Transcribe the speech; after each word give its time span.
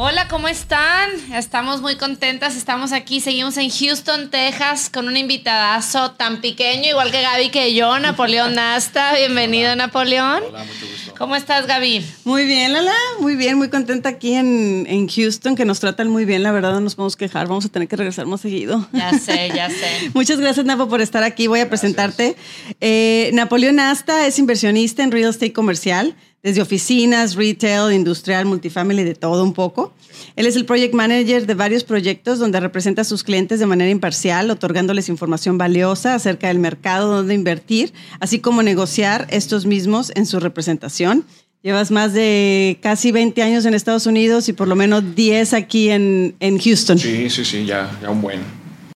Hola, 0.00 0.28
¿cómo 0.28 0.46
están? 0.46 1.10
Estamos 1.34 1.80
muy 1.82 1.96
contentas. 1.96 2.54
Estamos 2.54 2.92
aquí, 2.92 3.20
seguimos 3.20 3.56
en 3.56 3.68
Houston, 3.68 4.30
Texas, 4.30 4.90
con 4.90 5.08
un 5.08 5.16
invitadazo 5.16 6.12
tan 6.12 6.40
pequeño, 6.40 6.90
igual 6.90 7.10
que 7.10 7.20
Gaby 7.20 7.50
que 7.50 7.74
yo, 7.74 7.98
Napoleón 7.98 8.54
Nasta. 8.54 9.16
Bienvenido, 9.16 9.74
Napoleón. 9.74 10.44
Hola, 10.50 10.62
mucho 10.62 10.86
gusto. 10.86 11.14
¿Cómo 11.18 11.34
estás, 11.34 11.66
Gaby? 11.66 12.06
Muy 12.22 12.46
bien, 12.46 12.74
Lala, 12.74 12.94
muy 13.18 13.34
bien, 13.34 13.58
muy 13.58 13.70
contenta 13.70 14.10
aquí 14.10 14.34
en, 14.34 14.86
en 14.88 15.08
Houston, 15.08 15.56
que 15.56 15.64
nos 15.64 15.80
tratan 15.80 16.08
muy 16.10 16.24
bien, 16.24 16.44
la 16.44 16.52
verdad 16.52 16.74
no 16.74 16.80
nos 16.80 16.94
podemos 16.94 17.16
quejar, 17.16 17.48
vamos 17.48 17.64
a 17.64 17.68
tener 17.68 17.88
que 17.88 17.96
regresar 17.96 18.24
más 18.26 18.40
seguido. 18.40 18.86
Ya 18.92 19.18
sé, 19.18 19.50
ya 19.52 19.68
sé. 19.68 20.10
Muchas 20.14 20.38
gracias, 20.38 20.64
Napo, 20.64 20.88
por 20.88 21.00
estar 21.00 21.24
aquí. 21.24 21.48
Voy 21.48 21.58
a 21.58 21.68
presentarte. 21.68 22.36
Eh, 22.80 23.30
Napoleón 23.32 23.80
Asta 23.80 24.28
es 24.28 24.38
inversionista 24.38 25.02
en 25.02 25.10
real 25.10 25.30
estate 25.30 25.52
comercial, 25.52 26.14
desde 26.42 26.62
oficinas, 26.62 27.34
retail, 27.34 27.92
industrial, 27.92 28.46
multifamily, 28.46 29.04
de 29.04 29.14
todo 29.14 29.42
un 29.42 29.52
poco. 29.52 29.92
Él 30.36 30.46
es 30.46 30.56
el 30.56 30.64
project 30.64 30.94
manager 30.94 31.46
de 31.46 31.54
varios 31.54 31.84
proyectos 31.84 32.38
donde 32.38 32.60
representa 32.60 33.02
a 33.02 33.04
sus 33.04 33.24
clientes 33.24 33.60
de 33.60 33.66
manera 33.66 33.90
imparcial, 33.90 34.50
otorgándoles 34.50 35.08
información 35.08 35.58
valiosa 35.58 36.14
acerca 36.14 36.48
del 36.48 36.58
mercado 36.58 37.16
donde 37.16 37.34
invertir, 37.34 37.92
así 38.20 38.38
como 38.38 38.62
negociar 38.62 39.26
estos 39.30 39.66
mismos 39.66 40.12
en 40.14 40.26
su 40.26 40.40
representación. 40.40 41.24
Llevas 41.62 41.90
más 41.90 42.12
de 42.12 42.78
casi 42.80 43.10
20 43.10 43.42
años 43.42 43.64
en 43.64 43.74
Estados 43.74 44.06
Unidos 44.06 44.48
y 44.48 44.52
por 44.52 44.68
lo 44.68 44.76
menos 44.76 45.16
10 45.16 45.54
aquí 45.54 45.90
en, 45.90 46.36
en 46.38 46.58
Houston. 46.58 46.98
Sí, 46.98 47.28
sí, 47.30 47.44
sí, 47.44 47.66
ya, 47.66 47.98
ya 48.00 48.10
un 48.10 48.22
buen. 48.22 48.40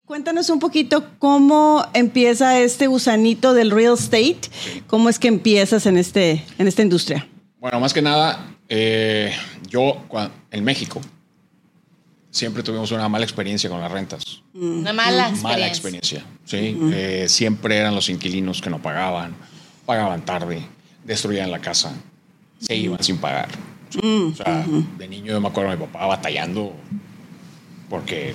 Cuéntanos 0.07 0.49
un 0.49 0.61
poquito 0.61 1.07
cómo 1.19 1.85
empieza 1.93 2.61
este 2.61 2.87
gusanito 2.87 3.53
del 3.55 3.71
real 3.71 3.95
estate, 3.95 4.43
cómo 4.87 5.09
es 5.09 5.19
que 5.19 5.27
empiezas 5.27 5.87
en, 5.87 5.97
este, 5.97 6.45
en 6.59 6.69
esta 6.69 6.83
industria. 6.83 7.27
Bueno, 7.63 7.79
más 7.79 7.95
que 7.95 8.03
nada, 8.03 8.45
eh, 8.69 9.33
yo 9.71 10.05
cua- 10.09 10.33
en 10.51 10.65
México 10.65 11.01
siempre 12.29 12.65
tuvimos 12.65 12.91
una 12.91 13.09
mala 13.09 13.25
experiencia 13.25 13.71
con 13.71 13.81
las 13.81 13.93
rentas. 13.93 14.43
Una 14.53 14.93
mala 14.93 15.29
experiencia. 15.29 15.43
Mala 15.49 15.67
experiencia, 15.69 16.25
sí. 16.45 16.77
Eh, 16.93 17.27
siempre 17.29 17.77
eran 17.77 17.95
los 17.95 18.09
inquilinos 18.09 18.61
que 18.61 18.69
no 18.69 18.83
pagaban, 18.83 19.37
pagaban 19.87 20.25
tarde, 20.25 20.61
destruían 21.05 21.53
la 21.53 21.61
casa, 21.61 21.93
se 22.59 22.75
iban 22.75 23.01
sin 23.01 23.19
pagar. 23.19 23.49
O 24.33 24.35
sea, 24.35 24.67
de 24.99 25.07
niño 25.07 25.27
yo 25.27 25.41
me 25.41 25.47
acuerdo 25.47 25.71
de 25.71 25.77
mi 25.77 25.85
papá 25.87 26.07
batallando 26.07 26.75
porque 27.89 28.35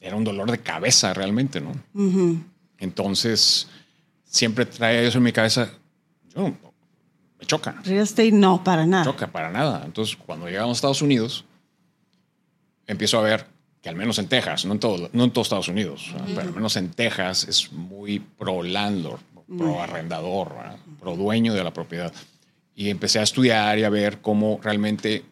era 0.00 0.14
un 0.14 0.22
dolor 0.22 0.52
de 0.52 0.58
cabeza 0.58 1.12
realmente, 1.14 1.60
¿no? 1.60 1.72
Entonces, 2.78 3.66
siempre 4.24 4.66
traía 4.66 5.00
eso 5.02 5.18
en 5.18 5.24
mi 5.24 5.32
cabeza. 5.32 5.68
Yo, 6.32 6.52
me 7.38 7.46
choca. 7.46 7.80
Real 7.84 8.02
estate 8.02 8.32
no, 8.32 8.62
para 8.64 8.86
nada. 8.86 9.04
choca 9.04 9.26
para 9.28 9.50
nada. 9.50 9.82
Entonces, 9.84 10.16
cuando 10.16 10.46
llegamos 10.46 10.70
a 10.70 10.78
Estados 10.78 11.02
Unidos, 11.02 11.44
empiezo 12.86 13.18
a 13.18 13.22
ver 13.22 13.46
que 13.80 13.88
al 13.88 13.96
menos 13.96 14.18
en 14.18 14.28
Texas, 14.28 14.64
no 14.64 14.72
en 14.72 14.80
todo, 14.80 15.08
no 15.12 15.24
en 15.24 15.30
todo 15.30 15.42
Estados 15.42 15.68
Unidos, 15.68 16.10
¿verdad? 16.12 16.28
pero 16.34 16.48
al 16.48 16.54
menos 16.54 16.76
en 16.76 16.90
Texas 16.90 17.46
es 17.46 17.72
muy 17.72 18.18
pro 18.18 18.62
landlord, 18.62 19.20
pro 19.56 19.80
arrendador, 19.80 20.54
¿verdad? 20.54 20.78
pro 20.98 21.16
dueño 21.16 21.54
de 21.54 21.62
la 21.62 21.72
propiedad. 21.72 22.12
Y 22.74 22.90
empecé 22.90 23.20
a 23.20 23.22
estudiar 23.22 23.78
y 23.78 23.84
a 23.84 23.88
ver 23.88 24.20
cómo 24.20 24.58
realmente 24.62 25.24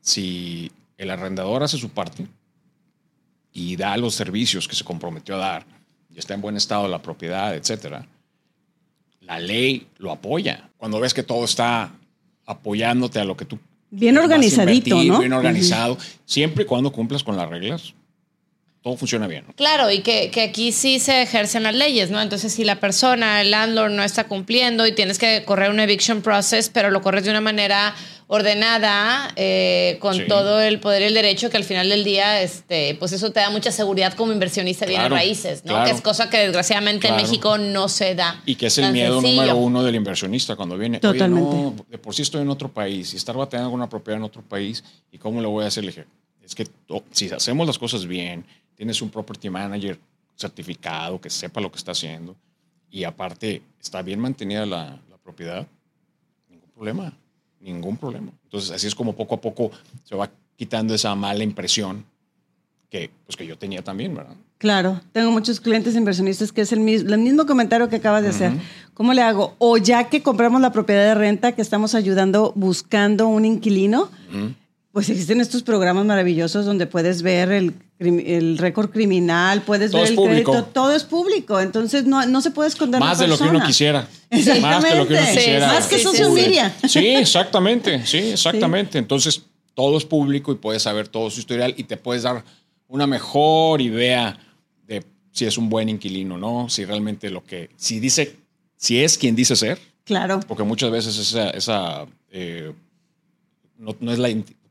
si 0.00 0.70
el 0.96 1.10
arrendador 1.10 1.62
hace 1.62 1.76
su 1.76 1.90
parte 1.90 2.26
y 3.52 3.76
da 3.76 3.96
los 3.96 4.14
servicios 4.14 4.66
que 4.68 4.76
se 4.76 4.84
comprometió 4.84 5.34
a 5.34 5.38
dar 5.38 5.66
y 6.08 6.18
está 6.18 6.34
en 6.34 6.40
buen 6.40 6.56
estado 6.56 6.88
la 6.88 7.02
propiedad, 7.02 7.54
etcétera, 7.54 8.06
la 9.20 9.38
ley 9.38 9.88
lo 9.98 10.10
apoya. 10.10 10.69
Cuando 10.80 10.98
ves 10.98 11.12
que 11.12 11.22
todo 11.22 11.44
está 11.44 11.92
apoyándote 12.46 13.20
a 13.20 13.24
lo 13.24 13.36
que 13.36 13.44
tú 13.44 13.58
Bien 13.90 14.16
organizadito, 14.16 14.90
invertir, 14.90 15.12
¿no? 15.12 15.18
Bien 15.18 15.32
organizado, 15.34 15.98
siempre 16.24 16.64
y 16.64 16.66
cuando 16.66 16.90
cumplas 16.90 17.22
con 17.22 17.36
las 17.36 17.50
reglas, 17.50 17.92
todo 18.80 18.96
funciona 18.96 19.26
bien. 19.26 19.44
¿no? 19.46 19.54
Claro, 19.54 19.90
y 19.90 20.00
que, 20.00 20.30
que 20.30 20.40
aquí 20.40 20.72
sí 20.72 21.00
se 21.00 21.20
ejercen 21.20 21.64
las 21.64 21.74
leyes, 21.74 22.10
¿no? 22.10 22.22
Entonces, 22.22 22.54
si 22.54 22.64
la 22.64 22.80
persona, 22.80 23.42
el 23.42 23.50
landlord, 23.50 23.90
no 23.90 24.02
está 24.02 24.24
cumpliendo 24.24 24.86
y 24.86 24.92
tienes 24.92 25.18
que 25.18 25.44
correr 25.44 25.70
un 25.70 25.80
eviction 25.80 26.22
process, 26.22 26.70
pero 26.70 26.90
lo 26.90 27.02
corres 27.02 27.24
de 27.24 27.30
una 27.30 27.42
manera 27.42 27.94
ordenada, 28.32 29.32
eh, 29.34 29.98
con 30.00 30.14
Sí. 30.14 30.22
todo 30.28 30.60
el 30.60 30.78
poder 30.78 31.02
y 31.02 31.06
el 31.06 31.14
derecho, 31.14 31.50
que 31.50 31.56
al 31.56 31.64
final 31.64 31.88
del 31.88 32.04
día, 32.04 32.40
este, 32.42 32.94
pues 32.94 33.10
eso 33.12 33.32
te 33.32 33.40
da 33.40 33.50
mucha 33.50 33.72
seguridad 33.72 34.14
como 34.14 34.32
inversionista 34.32 34.84
de 34.86 34.90
bienes 34.92 35.10
raíces, 35.10 35.64
¿no? 35.64 35.72
claro. 35.72 35.84
Que 35.86 35.90
es 35.96 36.00
cosa 36.00 36.30
que 36.30 36.38
desgraciadamente 36.38 37.08
Claro. 37.08 37.16
en 37.16 37.22
México 37.26 37.58
no 37.58 37.88
se 37.88 38.14
da. 38.14 38.40
Y 38.46 38.54
que 38.54 38.66
es 38.66 38.78
el 38.78 38.92
miedo 38.92 39.20
sencillo. 39.20 39.42
número 39.42 39.56
uno 39.58 39.82
del 39.82 39.96
inversionista 39.96 40.54
cuando 40.56 40.78
viene. 40.78 41.00
Totalmente. 41.00 41.48
Oye, 41.50 41.62
no, 41.76 41.86
de 41.88 41.98
por 41.98 42.14
sí 42.14 42.22
estoy 42.22 42.42
en 42.42 42.50
otro 42.50 42.68
país 42.70 43.12
y 43.14 43.16
estar 43.16 43.36
bateando 43.36 43.66
alguna 43.66 43.88
propiedad 43.88 44.18
en 44.18 44.24
otro 44.24 44.42
país, 44.42 44.84
¿y 45.10 45.18
cómo 45.18 45.40
le 45.40 45.48
voy 45.48 45.64
a 45.64 45.68
hacer? 45.68 45.82
Le 45.84 45.90
dije, 45.90 46.06
es 46.44 46.54
que 46.54 46.66
si 47.10 47.30
hacemos 47.30 47.66
las 47.66 47.78
cosas 47.78 48.06
bien, 48.06 48.44
tienes 48.76 49.02
un 49.02 49.10
property 49.10 49.50
manager 49.50 49.98
certificado 50.36 51.20
que 51.20 51.28
sepa 51.30 51.60
lo 51.60 51.70
que 51.70 51.78
está 51.78 51.92
haciendo 51.92 52.34
y 52.90 53.04
aparte 53.04 53.60
está 53.80 54.02
bien 54.02 54.20
mantenida 54.20 54.64
la, 54.66 54.98
la 55.10 55.16
propiedad, 55.22 55.66
ningún 56.48 56.70
problema, 56.70 57.12
ningún 57.60 57.96
problema. 57.96 58.32
Entonces 58.44 58.70
así 58.70 58.86
es 58.86 58.94
como 58.94 59.14
poco 59.14 59.36
a 59.36 59.40
poco 59.40 59.70
se 60.04 60.14
va 60.14 60.30
quitando 60.56 60.94
esa 60.94 61.14
mala 61.14 61.44
impresión 61.44 62.04
que, 62.90 63.10
pues, 63.24 63.36
que 63.36 63.46
yo 63.46 63.56
tenía 63.56 63.82
también, 63.82 64.14
¿verdad? 64.14 64.34
Claro, 64.58 65.00
tengo 65.12 65.30
muchos 65.30 65.60
clientes 65.60 65.94
inversionistas 65.94 66.52
que 66.52 66.60
es 66.60 66.72
el 66.72 66.80
mismo, 66.80 67.14
el 67.14 67.20
mismo 67.20 67.46
comentario 67.46 67.88
que 67.88 67.96
acabas 67.96 68.22
de 68.22 68.28
hacer. 68.28 68.52
¿Cómo 68.92 69.14
le 69.14 69.22
hago? 69.22 69.54
O 69.58 69.78
ya 69.78 70.10
que 70.10 70.22
compramos 70.22 70.60
la 70.60 70.72
propiedad 70.72 71.04
de 71.04 71.14
renta, 71.14 71.52
que 71.52 71.62
estamos 71.62 71.94
ayudando 71.94 72.52
buscando 72.56 73.28
un 73.28 73.46
inquilino, 73.46 74.10
pues 74.92 75.08
existen 75.08 75.40
estos 75.40 75.62
programas 75.62 76.04
maravillosos 76.04 76.66
donde 76.66 76.86
puedes 76.86 77.22
ver 77.22 77.52
el, 77.52 77.74
el 78.00 78.58
récord 78.58 78.90
criminal, 78.90 79.62
puedes 79.62 79.92
Todo 79.92 80.00
ver 80.00 80.04
es 80.06 80.10
el 80.10 80.16
público. 80.16 80.50
crédito, 80.52 80.70
todo 80.72 80.92
es 80.94 81.04
público. 81.04 81.60
Entonces 81.60 82.04
no, 82.06 82.26
no 82.26 82.40
se 82.40 82.50
puede 82.50 82.68
esconder 82.70 82.98
Más 83.00 83.18
de 83.20 83.28
lo 83.28 83.38
que 83.38 83.44
uno 83.44 83.64
quisiera. 83.64 84.08
Exactamente. 84.30 84.60
Más 84.76 84.82
de 84.82 84.94
lo 84.96 85.06
que 85.06 85.14
uno 85.14 85.22
Sí, 85.26 85.36
quisiera. 85.36 85.66
más 85.68 85.86
que 85.86 85.96
Sí, 85.98 86.02
social 86.02 86.28
sí. 86.28 86.34
media. 86.34 86.74
Sí, 86.88 87.06
exactamente. 87.06 88.04
Sí, 88.04 88.18
exactamente. 88.18 88.98
Entonces, 88.98 89.42
todo 89.74 89.96
es 89.96 90.04
público 90.04 90.50
y 90.52 90.56
puedes 90.56 90.82
saber 90.82 91.06
todo 91.08 91.30
su 91.30 91.38
historial 91.40 91.72
y 91.76 91.84
te 91.84 91.96
puedes 91.96 92.24
dar 92.24 92.44
una 92.88 93.06
mejor 93.06 93.80
idea 93.80 94.38
de 94.88 95.04
si 95.30 95.44
es 95.46 95.56
un 95.56 95.68
buen 95.68 95.88
inquilino, 95.88 96.36
¿no? 96.36 96.68
Si 96.68 96.84
realmente 96.84 97.30
lo 97.30 97.44
que, 97.44 97.70
si 97.76 98.00
dice, 98.00 98.34
si 98.76 99.02
es 99.04 99.16
quien 99.16 99.36
dice 99.36 99.54
ser, 99.54 99.78
Claro. 100.04 100.40
porque 100.48 100.64
muchas 100.64 100.90
veces 100.90 101.16
esa, 101.16 101.50
esa 101.50 102.06
eh, 102.32 102.72
no, 103.78 103.94
no 104.00 104.12
es 104.12 104.18
la, 104.18 104.28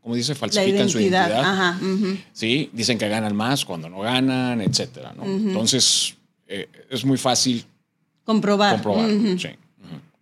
como 0.09 0.16
dice, 0.16 0.34
falsifican 0.34 0.90
su 0.90 1.00
identidad. 1.00 1.40
Ajá. 1.40 1.80
ujú. 1.80 2.18
Sí, 2.34 2.72
dicen 2.74 2.97
que 2.97 3.08
ganan 3.08 3.36
más 3.36 3.64
cuando 3.64 3.90
no 3.90 4.00
ganan, 4.00 4.59
etcétera, 4.59 5.14
¿no? 5.16 5.24
Entonces, 5.24 6.16
eh, 6.47 6.68
es 6.90 7.06
muy 7.06 7.20
fácil 7.20 7.64
Comprobar. 8.24 8.81
comprobar. 8.81 9.08
Sí. 9.38 9.50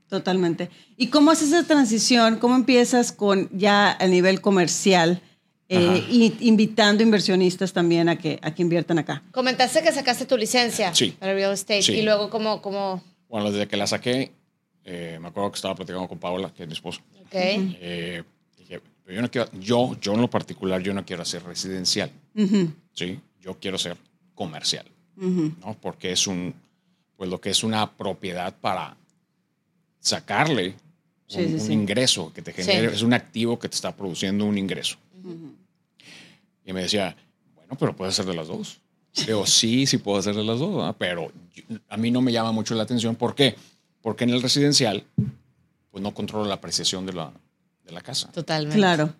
Totalmente. 0.09 0.69
¿Y 0.97 1.07
cómo 1.07 1.31
haces 1.31 1.53
esa 1.53 1.63
transición? 1.65 2.35
¿Cómo 2.35 2.55
empiezas 2.55 3.13
con 3.13 3.47
ya 3.53 3.93
a 3.97 4.07
nivel 4.07 4.41
comercial, 4.41 5.21
eh, 5.69 6.05
y 6.09 6.33
invitando 6.41 7.01
inversionistas 7.01 7.71
también 7.71 8.09
a 8.09 8.17
que, 8.17 8.39
a 8.41 8.53
que 8.53 8.61
inviertan 8.63 8.99
acá? 8.99 9.23
Comentaste 9.31 9.81
que 9.81 9.93
sacaste 9.93 10.25
tu 10.25 10.35
licencia 10.37 10.93
Sí. 10.93 11.11
para 11.17 11.33
real 11.33 11.53
estate 11.53 11.81
Sí. 11.83 11.93
y 11.93 12.01
luego 12.01 12.29
como, 12.29 12.61
como, 12.61 13.01
Bueno, 13.29 13.51
desde 13.51 13.69
que 13.69 13.77
la 13.77 13.87
saqué, 13.87 14.33
eh, 14.83 15.17
me 15.21 15.29
acuerdo 15.29 15.49
que 15.51 15.55
estaba 15.55 15.75
platicando 15.75 16.09
con 16.09 16.19
Paola, 16.19 16.51
que 16.53 16.63
es 16.63 16.67
mi 16.67 16.73
esposa. 16.73 16.99
ok, 17.21 17.33
Eh, 17.33 18.23
pero 19.07 19.15
yo 19.15 19.21
no 19.21 19.31
quiero, 19.31 19.49
yo, 19.57 19.97
yo 20.01 20.13
en 20.15 20.19
lo 20.21 20.29
particular, 20.29 20.81
yo 20.83 20.93
no 20.93 21.05
quiero 21.05 21.21
hacer 21.21 21.41
residencial, 21.43 22.11
¿sí? 22.91 23.17
Yo 23.39 23.57
quiero 23.57 23.77
ser 23.77 23.95
comercial. 24.35 24.85
¿no? 25.15 25.77
Porque 25.81 26.11
es 26.11 26.27
un, 26.27 26.53
pues 27.15 27.29
lo 27.29 27.39
que 27.39 27.51
es 27.51 27.63
una 27.63 27.89
propiedad 27.95 28.53
para 28.59 28.97
sacarle 30.01 30.75
Sí, 31.29 31.39
un, 31.39 31.47
sí, 31.47 31.53
un 31.55 31.59
sí. 31.61 31.73
ingreso 31.73 32.33
que 32.33 32.41
te 32.41 32.51
genere, 32.53 32.89
Sí. 32.89 32.95
es 32.95 33.01
un 33.01 33.13
activo 33.13 33.57
que 33.57 33.67
te 33.69 33.75
está 33.75 33.95
produciendo 33.95 34.43
un 34.45 34.57
ingreso. 34.57 34.97
Y 36.65 36.73
me 36.73 36.81
decía, 36.81 37.15
bueno, 37.55 37.75
pero 37.79 37.95
puedes 37.95 38.13
hacer 38.13 38.25
de 38.25 38.33
las 38.35 38.47
dos. 38.49 38.79
Digo, 39.25 39.45
sí, 39.45 39.85
sí 39.87 39.97
puedo 39.99 40.19
hacer 40.19 40.35
de 40.35 40.43
las 40.43 40.59
dos, 40.59 40.93
pero 40.97 41.31
yo- 41.55 41.63
a 41.89 41.95
mí 41.97 42.11
no 42.11 42.21
me 42.21 42.31
llama 42.33 42.51
mucho 42.51 42.75
la 42.75 42.83
atención. 42.83 43.15
¿Por 43.15 43.35
qué? 43.35 43.55
Porque 44.01 44.25
en 44.25 44.31
el 44.31 44.41
residencial, 44.41 45.03
pues 45.91 46.01
no 46.03 46.13
controlo 46.13 46.45
la 46.45 46.55
apreciación 46.55 47.05
de 47.05 47.13
la, 47.13 47.31
de 47.87 47.93
la 47.93 48.01
casa. 48.01 48.29
totalmente. 48.31 48.77
Claro. 48.77 49.13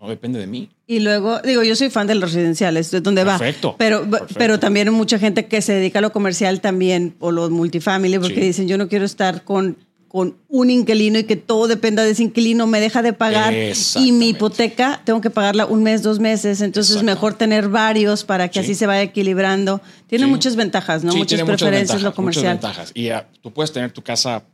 no 0.00 0.08
depende 0.08 0.38
de 0.38 0.46
mí. 0.46 0.68
Y 0.86 1.00
luego, 1.00 1.40
digo, 1.40 1.62
yo 1.64 1.74
soy 1.74 1.90
fan 1.90 2.06
de 2.06 2.14
los 2.14 2.32
residenciales, 2.32 2.90
de 2.90 3.00
donde 3.00 3.24
Perfecto, 3.24 3.70
va. 3.72 3.76
Pero, 3.78 4.08
perfecto. 4.08 4.34
pero 4.38 4.60
también 4.60 4.88
hay 4.88 4.94
mucha 4.94 5.18
gente 5.18 5.46
que 5.46 5.60
se 5.62 5.72
dedica 5.72 5.98
a 5.98 6.02
lo 6.02 6.12
comercial 6.12 6.60
también, 6.60 7.14
o 7.18 7.32
lo 7.32 7.48
multifamily, 7.50 8.18
porque 8.18 8.34
Sí. 8.36 8.40
dicen, 8.40 8.68
yo 8.68 8.78
no 8.78 8.88
quiero 8.88 9.04
estar 9.04 9.42
con, 9.42 9.76
con 10.08 10.36
un 10.48 10.70
inquilino 10.70 11.18
y 11.18 11.24
que 11.24 11.34
todo 11.36 11.66
dependa 11.66 12.04
de 12.04 12.10
ese 12.10 12.22
inquilino, 12.22 12.66
me 12.66 12.78
deja 12.78 13.02
de 13.02 13.12
pagar 13.14 13.52
y 13.96 14.12
mi 14.12 14.28
hipoteca 14.28 15.00
tengo 15.04 15.20
que 15.20 15.30
pagarla 15.30 15.66
un 15.66 15.82
mes, 15.82 16.02
dos 16.02 16.20
meses, 16.20 16.60
entonces 16.60 16.96
es 16.96 17.02
mejor 17.02 17.34
tener 17.34 17.68
varios 17.68 18.22
para 18.24 18.48
que 18.48 18.60
Sí. 18.60 18.66
así 18.66 18.74
se 18.76 18.86
vaya 18.86 19.02
equilibrando. 19.02 19.80
Tiene 20.06 20.26
Sí. 20.26 20.30
muchas 20.30 20.56
ventajas, 20.56 21.02
¿no? 21.04 21.12
Sí, 21.12 21.18
muchas 21.18 21.28
tiene 21.28 21.44
muchas 21.44 21.58
preferencias 21.62 22.02
lo 22.02 22.10
ventajas, 22.10 22.24
muchas 22.24 22.42
comercial. 22.42 22.54
ventajas. 22.58 22.92
Y 22.94 23.08
ah, 23.08 23.26
tú 23.42 23.52
puedes 23.52 23.72
tener 23.72 23.90
tu 23.92 24.02
casa 24.02 24.44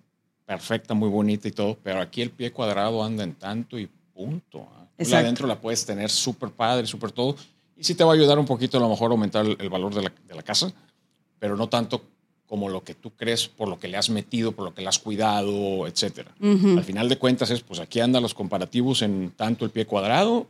perfecta, 0.47 0.95
muy 0.95 1.09
bonita 1.09 1.49
y 1.49 1.53
todo, 1.53 1.79
pero 1.83 2.01
aquí 2.01 2.23
el 2.23 2.31
pie 2.31 2.53
cuadrado 2.53 3.03
anda 3.03 3.25
en 3.25 3.35
tanto 3.35 3.79
y 3.79 3.89
punto. 4.15 4.69
ah. 4.75 4.87
La 4.99 5.19
adentro 5.19 5.47
la 5.47 5.61
puedes 5.61 5.85
tener 5.87 6.11
súper 6.11 6.51
padre, 6.51 6.87
súper 6.87 7.11
todo. 7.13 7.37
Y 7.77 7.85
sí 7.85 7.95
te 7.95 8.05
va 8.05 8.13
a 8.13 8.15
ayudar 8.15 8.39
un 8.39 8.47
poquito 8.47 8.77
a 8.77 8.81
lo 8.81 8.89
mejor 8.89 9.11
a 9.11 9.15
aumentar 9.15 9.45
el, 9.45 9.57
el 9.59 9.69
valor 9.71 9.95
de 9.95 10.03
la, 10.03 10.13
de 10.29 10.35
la 10.35 10.43
casa, 10.43 10.73
pero 11.39 11.57
no 11.57 11.69
tanto 11.69 12.03
como 12.47 12.69
lo 12.69 12.85
que 12.85 12.95
tú 12.95 13.11
crees, 13.17 13.49
por 13.49 13.67
lo 13.69 13.79
que 13.79 13.89
le 13.89 13.97
has 13.97 14.11
metido, 14.11 14.53
por 14.53 14.67
lo 14.67 14.75
que 14.75 14.83
le 14.83 14.89
has 14.89 14.99
cuidado, 14.99 15.87
etcétera. 15.87 16.33
Al 16.41 16.85
final 16.85 17.09
de 17.09 17.17
cuentas 17.19 17.51
es, 17.51 17.63
pues 17.63 17.81
aquí 17.81 17.99
andan 18.01 18.23
los 18.23 18.35
comparativos 18.35 19.01
en 19.01 19.33
tanto 19.35 19.65
el 19.65 19.71
pie 19.71 19.87
cuadrado, 19.87 20.47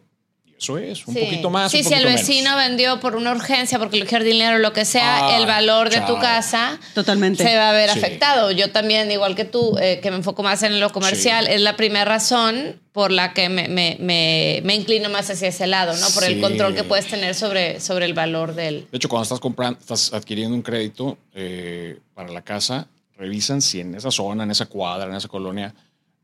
eso 0.63 0.79
es, 0.79 1.07
un 1.09 1.15
Sí. 1.15 1.21
poquito 1.25 1.51
más, 1.51 1.73
Sí, 1.73 1.79
un 1.79 1.85
si 1.85 1.95
el 1.95 2.05
vecino 2.05 2.51
menos. 2.57 2.69
vendió 2.69 3.01
por 3.01 3.17
una 3.17 3.33
urgencia, 3.33 3.79
porque 3.81 3.97
le 3.97 4.07
quiere 4.07 4.25
dinero 4.25 4.57
o 4.57 4.59
lo 4.61 4.73
que 4.73 4.85
sea, 4.85 5.27
Ah, 5.27 5.37
el 5.39 5.47
valor 5.47 5.91
de 5.91 6.01
tu 6.03 6.19
casa 6.21 6.79
Totalmente. 6.95 7.43
se 7.43 7.57
va 7.57 7.71
a 7.71 7.73
ver 7.73 7.91
Sí. 7.91 7.99
afectado. 7.99 8.51
Yo 8.53 8.71
también, 8.71 9.11
igual 9.11 9.35
que 9.35 9.45
tú, 9.45 9.77
eh, 9.81 9.99
que 10.01 10.11
me 10.13 10.19
enfoco 10.19 10.43
más 10.45 10.63
en 10.63 10.79
lo 10.79 10.91
comercial, 10.91 11.47
Sí. 11.47 11.53
es 11.55 11.61
la 11.63 11.77
primera 11.77 12.05
razón 12.05 12.81
por 12.93 13.11
la 13.11 13.33
que 13.33 13.49
me, 13.49 13.69
me- 13.69 13.97
me- 13.99 14.61
me 14.65 14.75
inclino 14.77 15.09
más 15.09 15.29
hacia 15.31 15.49
ese 15.49 15.67
lado, 15.67 15.97
¿no? 15.97 16.07
Por 16.11 16.23
el 16.25 16.41
control 16.41 16.75
que 16.77 16.85
puedes 16.85 17.07
tener 17.09 17.35
sobre, 17.35 17.81
sobre 17.81 18.05
el 18.05 18.15
valor 18.15 18.55
del... 18.55 18.87
De 18.91 18.97
hecho, 18.99 19.09
cuando 19.09 19.25
estás 19.25 19.41
comprando, 19.41 19.81
estás 19.81 20.13
adquiriendo 20.13 20.55
un 20.55 20.63
crédito 20.63 21.19
eh, 21.35 21.99
para 22.15 22.31
la 22.31 22.43
casa, 22.43 22.87
revisan 23.17 23.61
si 23.63 23.81
en 23.81 23.95
esa 23.95 24.11
zona, 24.11 24.45
en 24.45 24.51
esa 24.53 24.67
cuadra, 24.67 25.07
en 25.09 25.15
esa 25.17 25.29
colonia, 25.29 25.75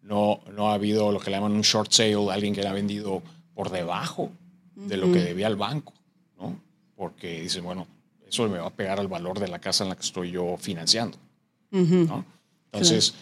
no, 0.02 0.40
no 0.55 0.70
ha 0.70 0.75
habido 0.75 1.11
lo 1.11 1.19
que 1.20 1.31
le 1.31 1.37
llaman 1.37 1.52
un 1.52 1.62
short 1.62 1.90
sale, 1.93 2.14
alguien 2.31 2.55
que 2.55 2.62
le 2.62 2.69
ha 2.69 2.73
vendido 2.73 3.23
por 3.59 3.71
debajo 3.71 4.31
de 4.77 4.97
lo 4.97 5.13
que 5.13 5.19
debía 5.19 5.49
al 5.49 5.57
banco, 5.57 5.93
¿no? 6.39 6.61
Porque 6.95 7.41
dicen, 7.41 7.65
bueno, 7.65 7.89
eso 8.25 8.49
me 8.49 8.59
va 8.59 8.69
a 8.69 8.71
pegar 8.71 9.01
al 9.01 9.09
valor 9.09 9.41
de 9.41 9.49
la 9.49 9.59
casa 9.59 9.83
en 9.83 9.91
la 9.91 9.97
que 9.97 10.03
estoy 10.03 10.31
yo 10.31 10.57
financiando, 10.57 11.19
¿no? 11.73 12.25
Entonces, 12.67 13.15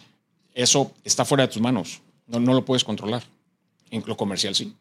eso 0.52 0.92
está 1.04 1.24
fuera 1.24 1.46
de 1.46 1.54
tus 1.54 1.62
manos, 1.62 2.02
no, 2.26 2.38
no 2.38 2.52
lo 2.52 2.66
puedes 2.66 2.84
controlar. 2.84 3.22
En 3.90 4.04
lo 4.04 4.14
comercial 4.14 4.54
sí. 4.54 4.74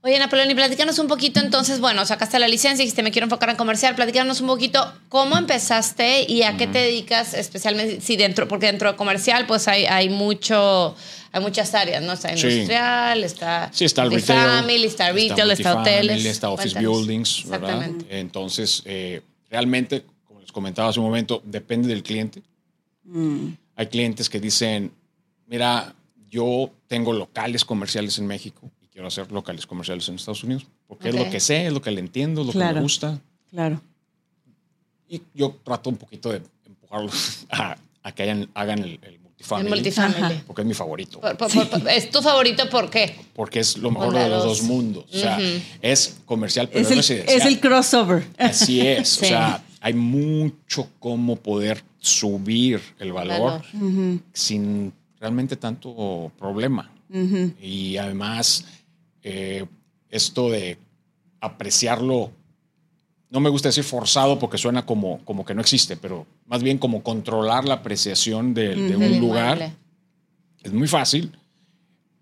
Oye, 0.00 0.18
Napoleón, 0.18 0.50
y 0.50 0.54
platícanos 0.54 0.98
un 0.98 1.08
poquito 1.08 1.40
entonces, 1.40 1.78
bueno, 1.78 2.06
sacaste 2.06 2.38
la 2.38 2.48
licencia 2.48 2.82
y 2.82 2.86
dijiste, 2.86 3.02
me 3.02 3.10
quiero 3.10 3.26
enfocar 3.26 3.50
en 3.50 3.56
comercial, 3.56 3.94
platícanos 3.94 4.40
un 4.40 4.46
poquito 4.46 4.94
cómo 5.10 5.36
empezaste 5.36 6.24
y 6.26 6.42
a 6.42 6.56
qué 6.56 6.66
te 6.66 6.78
dedicas 6.78 7.34
especialmente, 7.34 8.00
si 8.00 8.16
dentro, 8.16 8.48
porque 8.48 8.64
dentro 8.64 8.92
de 8.92 8.96
comercial 8.96 9.46
pues 9.46 9.68
hay, 9.68 9.84
hay 9.84 10.08
mucho, 10.08 10.96
hay 11.32 11.40
muchas 11.42 11.74
áreas, 11.74 12.02
¿no? 12.02 12.12
Está 12.12 12.36
Sí. 12.36 12.46
industrial, 12.48 13.24
está 13.24 13.70
Sí, 13.72 13.84
está 13.84 14.02
el 14.04 14.10
retail. 14.12 14.38
multifamily, 14.40 14.84
está 14.86 15.12
retail, 15.12 15.30
está, 15.30 15.44
multifamily, 15.74 15.80
hoteles. 16.08 16.24
Está 16.26 16.50
office 16.50 16.74
Cuéntanos. 16.74 16.98
buildings, 17.06 17.48
¿verdad? 17.48 17.70
Exactamente. 17.70 18.18
Entonces, 18.20 18.82
eh, 18.84 19.22
realmente, 19.48 20.04
como 20.24 20.40
les 20.40 20.50
comentaba 20.52 20.88
hace 20.88 20.98
un 21.00 21.06
momento, 21.06 21.42
depende 21.44 21.88
del 21.88 22.02
cliente. 22.02 22.42
Hay 23.76 23.86
clientes 23.86 24.28
que 24.28 24.38
dicen, 24.40 24.92
mira, 25.46 25.94
yo 26.28 26.70
tengo 26.86 27.12
locales 27.12 27.64
comerciales 27.64 28.18
en 28.18 28.26
México 28.26 28.70
y 28.82 28.86
quiero 28.86 29.08
hacer 29.08 29.32
locales 29.32 29.66
comerciales 29.66 30.08
en 30.08 30.14
Estados 30.16 30.44
Unidos, 30.44 30.66
porque 30.86 31.08
es 31.08 31.14
Ok. 31.14 31.20
lo 31.24 31.30
que 31.30 31.40
sé, 31.40 31.66
es 31.66 31.72
lo 31.72 31.80
que 31.82 31.90
le 31.90 32.00
entiendo, 32.00 32.42
es 32.42 32.46
lo 32.48 32.52
que 32.52 32.58
Claro. 32.58 32.76
me 32.76 32.82
gusta. 32.82 33.18
Claro. 33.50 33.80
Y 35.08 35.22
yo 35.34 35.56
trato 35.64 35.90
un 35.90 35.96
poquito 35.96 36.30
de 36.30 36.42
empujarlos 36.66 37.46
a, 37.50 37.76
a 38.02 38.12
que 38.12 38.22
hayan- 38.22 38.48
hagan 38.54 38.78
el, 38.80 38.98
el 39.02 39.18
multifamily, 39.40 39.66
El 39.68 39.74
multifamily. 39.74 40.22
Ajá. 40.34 40.42
porque 40.46 40.62
es 40.62 40.68
mi 40.68 40.74
favorito. 40.74 41.20
Por- 41.20 41.36
por- 41.36 41.68
por- 41.68 41.88
¿Es 41.88 42.10
tu 42.10 42.20
favorito 42.22 42.68
por 42.68 42.90
qué? 42.90 43.14
Porque 43.34 43.60
es 43.60 43.76
lo 43.78 43.90
mejor 43.90 44.12
de 44.14 44.28
los 44.28 44.44
dos. 44.44 44.58
dos 44.58 44.62
mundos. 44.68 45.04
O 45.12 45.16
sea, 45.18 45.38
es 45.82 46.18
comercial, 46.26 46.68
pero 46.68 46.80
Es 46.80 46.86
es, 46.86 46.90
el, 46.92 46.96
residencial. 46.98 47.38
es 47.38 47.44
el 47.46 47.60
crossover. 47.60 48.26
Así 48.38 48.80
es. 48.80 49.08
Sí. 49.08 49.24
O 49.26 49.28
sea, 49.28 49.64
hay 49.80 49.94
mucho 49.94 50.88
cómo 50.98 51.36
poder 51.36 51.82
subir 51.98 52.80
el 52.98 53.12
valor, 53.12 53.62
Valor. 53.72 54.20
sin 54.32 54.92
realmente 55.18 55.56
tanto 55.56 56.30
problema. 56.38 56.90
Y 57.60 57.96
además, 57.96 58.64
eh, 59.22 59.64
esto 60.10 60.48
de 60.50 60.78
apreciarlo, 61.40 62.30
no 63.30 63.40
me 63.40 63.48
gusta 63.50 63.68
decir 63.68 63.84
forzado 63.84 64.38
porque 64.38 64.58
suena 64.58 64.84
como, 64.84 65.24
como 65.24 65.44
que 65.44 65.54
no 65.54 65.60
existe, 65.60 65.96
pero 65.96 66.26
más 66.46 66.62
bien 66.62 66.78
como 66.78 67.02
controlar 67.02 67.64
la 67.64 67.74
apreciación 67.74 68.54
de, 68.54 68.74
de 68.74 68.94
un 68.96 69.00
Del 69.02 69.18
lugar 69.18 69.56
inmueble. 69.58 69.76
es 70.62 70.72
muy 70.72 70.88
fácil. 70.88 71.36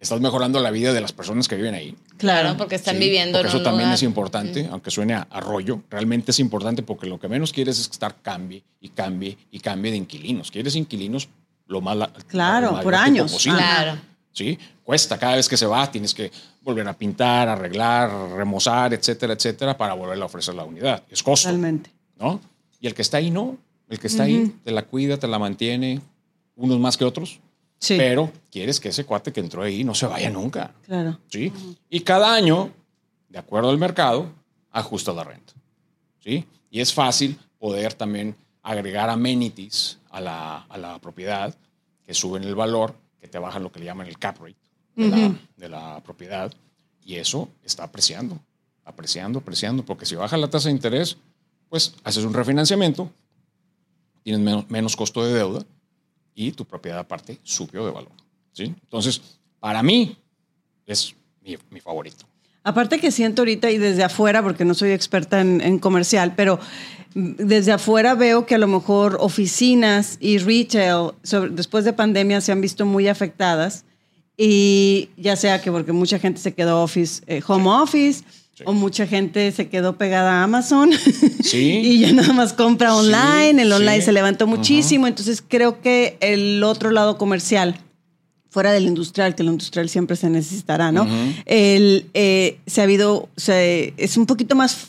Estás 0.01 0.21
mejorando 0.21 0.61
la 0.61 0.71
vida 0.71 0.93
de 0.93 1.01
las 1.01 1.13
personas 1.13 1.49
que 1.49 1.57
viven 1.57 1.75
ahí. 1.75 1.97
Claro, 2.19 2.57
porque 2.57 2.77
están 2.77 2.95
Sí, 2.97 3.01
viviendo 3.01 3.39
porque 3.39 3.47
en 3.47 3.49
eso 3.49 3.59
un 3.59 3.65
también 3.65 3.89
lugar. 3.89 3.95
es 3.97 4.03
importante, 4.05 4.69
aunque 4.71 4.91
suene 4.93 5.15
a, 5.15 5.27
a 5.29 5.41
rollo, 5.41 5.83
realmente 5.91 6.31
es 6.31 6.39
importante 6.39 6.85
porque 6.85 7.07
lo 7.09 7.19
que 7.19 7.27
menos 7.27 7.53
quieres 7.53 7.81
es 7.81 7.91
estar 7.91 8.15
cambie 8.23 8.63
y 8.81 8.91
cambie 8.91 9.37
y 9.51 9.59
cambie 9.59 9.91
de 9.91 9.97
inquilinos. 9.97 10.53
Quieres 10.53 10.77
inquilinos 10.77 11.29
lo 11.67 11.81
más 11.81 11.97
la- 11.97 12.13
Claro, 12.29 12.77
lo 12.77 12.83
por 12.83 12.95
años. 12.95 13.33
posible. 13.33 13.59
Claro. 13.59 13.99
Sí, 14.39 14.57
cuesta 14.85 15.19
cada 15.19 15.35
vez 15.35 15.49
que 15.49 15.57
se 15.57 15.67
va, 15.67 15.91
tienes 15.91 16.15
que 16.15 16.31
volver 16.63 16.87
a 16.87 16.93
pintar, 16.97 17.49
arreglar, 17.49 18.09
remozar, 18.37 18.95
etcétera, 18.95 19.33
etcétera, 19.33 19.77
para 19.77 19.95
volver 19.95 20.23
a 20.23 20.27
ofrecer 20.27 20.55
la 20.55 20.63
unidad. 20.65 21.03
Es 21.11 21.25
costo, 21.25 21.49
Totalmente. 21.49 21.91
¿no? 22.21 22.41
Y 22.81 22.87
el 22.87 22.95
que 22.95 23.03
está 23.03 23.17
ahí 23.17 23.33
no, 23.33 23.59
el 23.89 23.99
que 23.99 24.07
está 24.07 24.23
ahí 24.23 24.55
te 24.63 24.71
la 24.71 24.83
cuida, 24.83 25.17
te 25.17 25.27
la 25.27 25.41
mantiene, 25.41 26.01
unos 26.55 26.79
más 26.79 26.97
que 26.97 27.05
otros, 27.05 27.41
Sí. 27.81 27.97
pero 27.97 28.31
quieres 28.51 28.79
que 28.79 28.91
ese 28.91 29.05
cuate 29.05 29.33
que 29.33 29.41
entró 29.41 29.63
ahí 29.63 29.83
no 29.83 29.93
se 29.97 30.07
vaya 30.07 30.31
nunca. 30.31 30.73
Claro. 30.87 31.19
¿sí? 31.29 31.53
Y 31.91 32.01
cada 32.01 32.33
año, 32.33 32.71
de 33.29 33.39
acuerdo 33.41 33.71
al 33.71 33.79
mercado, 33.79 34.31
ajusta 34.71 35.13
la 35.13 35.25
renta, 35.25 35.53
¿sí? 36.23 36.45
Y 36.71 36.81
es 36.81 36.95
fácil 36.95 37.37
poder 37.59 37.93
también 37.95 38.37
agregar 38.63 39.11
amenities 39.11 39.99
a 40.11 40.21
la, 40.21 40.59
a 40.69 40.79
la 40.79 41.01
propiedad 41.01 41.53
que 42.05 42.15
suben 42.15 42.45
el 42.45 42.55
valor, 42.55 42.95
que 43.21 43.29
te 43.29 43.39
bajan 43.39 43.63
lo 43.63 43.73
que 43.73 43.81
le 43.81 43.87
llaman 43.87 44.07
el 44.07 44.19
cap 44.19 44.39
rate 44.39 44.57
de, 44.97 45.09
la, 45.09 45.35
de 45.57 45.69
la 45.69 46.03
propiedad, 46.03 46.53
y 47.05 47.17
eso 47.17 47.49
está 47.63 47.85
apreciando, 47.85 48.39
apreciando, 48.85 49.39
apreciando, 49.39 49.85
porque 49.85 50.05
si 50.07 50.15
baja 50.15 50.37
la 50.37 50.51
tasa 50.51 50.69
de 50.69 50.75
interés, 50.75 51.17
pues 51.69 51.95
haces 52.05 52.25
un 52.25 52.35
refinanciamiento, 52.35 53.11
tienes 54.23 54.43
menos, 54.43 54.71
menos 54.71 54.97
costo 54.97 55.25
de 55.25 55.33
deuda 55.33 55.65
y 56.35 56.53
tu 56.53 56.65
propiedad 56.65 56.99
aparte 56.99 57.39
subió 57.43 57.85
de 57.87 57.93
valor, 57.93 58.13
¿sí? 58.53 58.65
Entonces, 58.65 59.21
para 59.59 59.83
mí, 59.83 60.17
es 60.87 61.15
mi, 61.41 61.57
mi 61.71 61.81
favorito. 61.81 62.27
Aparte 62.65 62.99
que 62.99 63.11
siento 63.11 63.43
ahorita 63.43 63.71
y 63.71 63.79
desde 63.79 64.05
afuera, 64.05 64.43
porque 64.43 64.65
no 64.65 64.75
soy 64.75 64.91
experta 64.91 65.41
en, 65.41 65.61
en 65.61 65.79
comercial, 65.79 66.35
pero 66.37 66.59
desde 67.15 67.73
afuera 67.73 68.15
veo 68.15 68.45
que 68.47 68.55
a 68.55 68.59
lo 68.59 68.67
mejor 68.67 69.17
oficinas 69.21 70.19
y 70.21 70.39
retail 70.39 71.13
sobre- 71.23 71.51
después 71.51 71.85
de 71.85 71.93
pandemia 71.95 72.41
se 72.41 72.53
han 72.53 72.61
visto 72.61 72.85
muy 72.85 73.09
afectadas 73.09 73.85
y 74.37 75.09
ya 75.17 75.35
sea 75.37 75.61
que 75.61 75.73
porque 75.73 75.93
mucha 75.93 76.19
gente 76.19 76.41
se 76.41 76.53
quedó 76.55 76.83
office, 76.83 77.23
eh, 77.27 77.41
home 77.47 77.69
office 77.69 78.23
Sí. 78.55 78.65
o 78.67 78.73
mucha 78.73 79.07
gente 79.07 79.53
se 79.53 79.69
quedó 79.69 79.97
pegada 79.97 80.41
a 80.41 80.43
Amazon 80.43 80.91
Sí. 81.45 81.81
y 81.83 82.01
ya 82.01 82.13
nada 82.13 82.33
más 82.33 82.53
compra 82.53 82.93
online, 82.95 83.63
el 83.63 83.73
online 83.73 84.03
se 84.03 84.11
levantó 84.13 84.49
muchísimo, 84.49 85.07
entonces 85.07 85.45
creo 85.47 85.81
que 85.81 86.17
el 86.21 86.63
otro 86.65 86.91
lado 86.91 87.19
comercial 87.19 87.77
fuera 88.51 88.73
del 88.73 88.85
industrial, 88.85 89.35
que 89.35 89.43
el 89.43 89.49
industrial 89.49 89.89
siempre 89.89 90.17
se 90.17 90.31
necesitará, 90.31 90.91
¿no? 90.93 91.07
El, 91.45 92.07
eh, 92.15 92.59
se 92.67 92.81
ha 92.81 92.85
habido, 92.85 93.29
se, 93.37 93.95
es 93.97 94.17
un 94.17 94.27
poquito 94.27 94.57
más, 94.57 94.89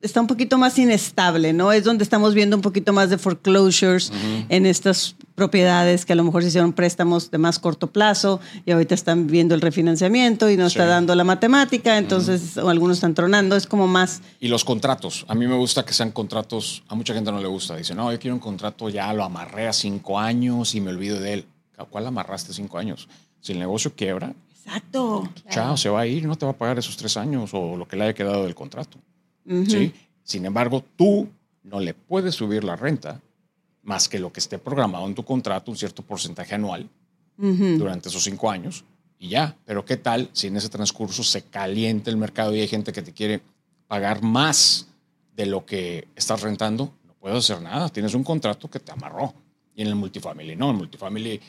está 0.00 0.20
un 0.20 0.26
poquito 0.26 0.58
más 0.58 0.78
inestable, 0.78 1.52
¿no? 1.52 1.72
Es 1.72 1.84
donde 1.84 2.04
estamos 2.04 2.34
viendo 2.34 2.56
un 2.56 2.62
poquito 2.62 2.92
más 2.92 3.10
de 3.10 3.18
foreclosures 3.18 4.12
en 4.48 4.66
estas 4.66 5.16
propiedades 5.34 6.04
que 6.04 6.12
a 6.12 6.16
lo 6.16 6.22
mejor 6.22 6.42
se 6.42 6.48
hicieron 6.48 6.72
préstamos 6.72 7.32
de 7.32 7.38
más 7.38 7.58
corto 7.58 7.88
plazo 7.88 8.38
y 8.64 8.70
ahorita 8.70 8.94
están 8.94 9.26
viendo 9.26 9.56
el 9.56 9.60
refinanciamiento 9.60 10.48
y 10.48 10.56
no 10.56 10.66
está 10.66 10.86
dando 10.86 11.16
la 11.16 11.24
matemática, 11.24 11.98
entonces 11.98 12.56
o 12.56 12.68
algunos 12.68 12.98
están 12.98 13.14
tronando, 13.14 13.56
es 13.56 13.66
como 13.66 13.88
más, 13.88 14.22
Y 14.40 14.48
los 14.48 14.64
contratos. 14.64 15.24
A 15.26 15.34
mí 15.34 15.48
me 15.48 15.56
gusta 15.56 15.84
que 15.84 15.92
sean 15.92 16.12
contratos. 16.12 16.84
A 16.88 16.94
mucha 16.94 17.12
gente 17.12 17.32
no 17.32 17.40
le 17.40 17.48
gusta. 17.48 17.76
Dice, 17.76 17.94
no, 17.94 18.12
yo 18.12 18.20
quiero 18.20 18.36
un 18.36 18.40
contrato, 18.40 18.88
ya 18.88 19.12
lo 19.12 19.24
amarré 19.24 19.66
a 19.66 19.72
cinco 19.72 20.18
años 20.20 20.74
y 20.76 20.80
me 20.80 20.90
olvido 20.90 21.18
de 21.18 21.32
él. 21.32 21.46
¿Cuál 21.90 22.06
amarraste 22.06 22.52
cinco 22.52 22.78
años? 22.78 23.08
Si 23.40 23.52
el 23.52 23.58
negocio 23.58 23.94
quiebra, 23.94 24.34
exacto, 24.50 25.28
chao, 25.50 25.76
se 25.76 25.88
va 25.88 26.00
a 26.00 26.06
ir, 26.06 26.24
no 26.26 26.36
te 26.36 26.46
va 26.46 26.52
a 26.52 26.56
pagar 26.56 26.78
esos 26.78 26.96
tres 26.96 27.16
años 27.16 27.50
o 27.52 27.76
lo 27.76 27.86
que 27.86 27.96
le 27.96 28.04
haya 28.04 28.14
quedado 28.14 28.44
del 28.44 28.54
contrato. 28.54 28.98
¿sí? 29.68 29.92
Sin 30.22 30.46
embargo, 30.46 30.82
tú 30.96 31.28
no 31.62 31.80
le 31.80 31.92
puedes 31.94 32.34
subir 32.34 32.64
la 32.64 32.76
renta 32.76 33.20
más 33.82 34.08
que 34.08 34.18
lo 34.18 34.32
que 34.32 34.40
esté 34.40 34.58
programado 34.58 35.06
en 35.06 35.14
tu 35.14 35.24
contrato, 35.24 35.70
un 35.70 35.76
cierto 35.76 36.02
porcentaje 36.02 36.54
anual 36.54 36.88
durante 37.36 38.08
esos 38.08 38.22
cinco 38.24 38.50
años. 38.50 38.84
y 39.18 39.28
ya. 39.28 39.56
Pero 39.64 39.84
¿qué 39.84 39.96
tal 39.96 40.30
si 40.32 40.46
en 40.46 40.56
ese 40.56 40.68
transcurso 40.68 41.22
se 41.22 41.42
calienta 41.42 42.10
el 42.10 42.16
mercado 42.16 42.54
y 42.54 42.60
hay 42.60 42.68
gente 42.68 42.92
que 42.92 43.02
te 43.02 43.12
quiere 43.12 43.42
pagar 43.86 44.22
más 44.22 44.88
de 45.36 45.46
lo 45.46 45.66
que 45.66 46.08
estás 46.16 46.40
rentando? 46.42 46.92
No 47.04 47.14
puedes 47.14 47.38
hacer 47.38 47.60
nada. 47.62 47.88
Tienes 47.90 48.14
un 48.14 48.24
contrato 48.24 48.70
que 48.70 48.80
te 48.80 48.92
amarró. 48.92 49.34
Y 49.74 49.82
en 49.82 49.88
el 49.88 49.96
multifamily, 49.96 50.56
no, 50.56 50.66
en 50.66 50.70
el 50.72 50.76
multifamily 50.78 51.40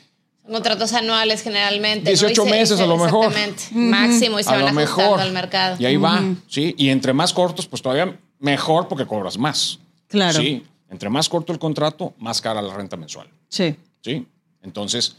contratos 0.50 0.92
anuales 0.92 1.42
generalmente. 1.42 2.10
18 2.10 2.42
¿no? 2.42 2.46
Y 2.46 2.50
se- 2.50 2.56
meses 2.58 2.80
a 2.80 2.86
lo 2.86 2.96
mejor. 2.96 3.26
Exactamente. 3.26 3.64
Máximo 3.74 4.38
y 4.38 4.42
se 4.42 4.48
a 4.50 4.52
van 4.52 4.60
lo 4.62 4.66
ajustando 4.80 5.02
mejor. 5.02 5.20
al 5.20 5.32
mercado. 5.32 5.76
Y 5.78 5.84
ahí 5.86 5.96
va, 5.96 6.22
¿sí? 6.48 6.74
Y 6.78 6.88
entre 6.90 7.12
más 7.12 7.32
cortos, 7.32 7.66
pues 7.66 7.82
todavía 7.82 8.18
mejor 8.38 8.88
porque 8.88 9.06
cobras 9.06 9.36
más. 9.38 9.78
Claro. 10.08 10.38
Sí. 10.40 10.64
Entre 10.88 11.08
más 11.10 11.28
corto 11.28 11.52
el 11.52 11.58
contrato, 11.58 12.14
más 12.18 12.40
cara 12.40 12.62
la 12.62 12.74
renta 12.74 12.96
mensual. 12.96 13.28
Sí. 13.48 13.74
¿Sí? 14.02 14.24
Entonces, 14.62 15.16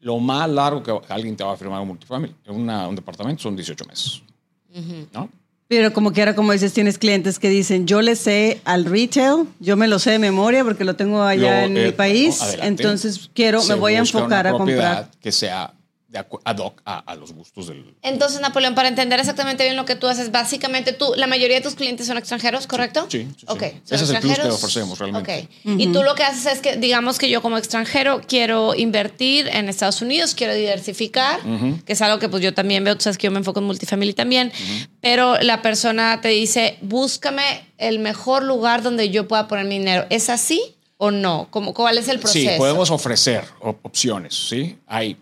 lo 0.00 0.18
más 0.18 0.48
largo 0.48 0.82
que 0.82 1.12
alguien 1.12 1.36
te 1.36 1.44
va 1.44 1.52
a 1.52 1.56
firmar 1.56 1.80
un 1.80 1.88
multifamily, 1.88 2.34
en 2.44 2.54
una- 2.54 2.88
un 2.88 2.94
departamento, 2.96 3.42
son 3.44 3.54
18 3.56 3.84
meses. 3.84 4.22
¿No? 5.12 5.28
Pero 5.68 5.92
como 5.92 6.12
que 6.12 6.20
ahora, 6.20 6.36
como 6.36 6.52
dices, 6.52 6.72
tienes 6.72 6.96
clientes 6.96 7.38
que 7.40 7.48
dicen, 7.48 7.86
yo 7.86 8.00
le 8.00 8.14
sé 8.14 8.60
al 8.64 8.84
retail, 8.84 9.46
yo 9.58 9.76
me 9.76 9.88
lo 9.88 9.98
sé 9.98 10.12
de 10.12 10.18
memoria 10.20 10.62
porque 10.62 10.84
lo 10.84 10.94
tengo 10.94 11.22
allá 11.22 11.60
Lo, 11.62 11.66
en 11.66 11.76
eh, 11.76 11.86
mi 11.86 11.92
país, 11.92 12.36
bueno, 12.38 12.44
adelante. 12.52 12.82
entonces 12.84 13.30
quiero, 13.34 13.60
Se 13.60 13.74
me 13.74 13.80
voy 13.80 13.94
a 13.94 13.98
enfocar 13.98 14.46
a 14.46 14.52
comprar. 14.52 15.10
que 15.20 15.32
sea 15.32 15.72
ad 16.16 16.56
hoc 16.58 16.80
a, 16.84 16.98
a 16.98 17.14
los 17.14 17.32
gustos 17.32 17.66
del... 17.68 17.94
Entonces, 18.02 18.40
Napoleón, 18.40 18.74
para 18.74 18.88
entender 18.88 19.18
exactamente 19.20 19.64
bien 19.64 19.76
lo 19.76 19.84
que 19.84 19.96
tú 19.96 20.06
haces, 20.06 20.30
básicamente 20.30 20.92
tú, 20.92 21.12
la 21.16 21.26
mayoría 21.26 21.56
de 21.56 21.62
tus 21.62 21.74
clientes 21.74 22.06
son 22.06 22.16
extranjeros, 22.18 22.66
¿correcto? 22.66 23.06
Sí, 23.10 23.26
sí, 23.30 23.34
sí. 23.40 23.46
Ok, 23.48 23.62
Ese 23.62 23.76
son 23.84 24.02
es 24.04 24.10
el 24.10 24.20
plus 24.20 24.38
que 24.38 24.48
ofrecemos 24.48 24.98
realmente. 24.98 25.48
Ok. 25.64 25.70
Y 25.78 25.92
tú 25.92 26.02
lo 26.02 26.14
que 26.14 26.22
haces 26.24 26.46
es 26.52 26.60
que, 26.60 26.76
digamos 26.76 27.18
que 27.18 27.28
yo 27.28 27.42
como 27.42 27.58
extranjero 27.58 28.20
quiero 28.26 28.74
invertir 28.74 29.48
en 29.48 29.68
Estados 29.68 30.02
Unidos, 30.02 30.34
quiero 30.34 30.54
diversificar, 30.54 31.40
que 31.84 31.92
es 31.92 32.02
algo 32.02 32.18
que 32.18 32.28
pues 32.28 32.42
yo 32.42 32.54
también 32.54 32.84
veo, 32.84 32.96
tú 32.96 33.02
sabes 33.04 33.18
que 33.18 33.26
yo 33.26 33.30
me 33.30 33.38
enfoco 33.38 33.60
en 33.60 33.66
multifamily 33.66 34.12
también, 34.14 34.52
pero 35.00 35.38
la 35.40 35.62
persona 35.62 36.20
te 36.20 36.28
dice, 36.28 36.78
búscame 36.82 37.64
el 37.78 37.98
mejor 37.98 38.42
lugar 38.42 38.82
donde 38.82 39.10
yo 39.10 39.28
pueda 39.28 39.48
poner 39.48 39.64
mi 39.66 39.78
dinero. 39.78 40.06
¿Es 40.10 40.28
así 40.30 40.62
o 40.98 41.10
no? 41.10 41.48
¿Cómo, 41.50 41.74
¿Cuál 41.74 41.98
es 41.98 42.08
el 42.08 42.18
proceso? 42.18 42.50
Sí, 42.50 42.56
podemos 42.58 42.90
ofrecer 42.90 43.44
op- 43.60 43.84
opciones, 43.84 44.34
¿sí? 44.48 44.78
Hay 44.86 45.16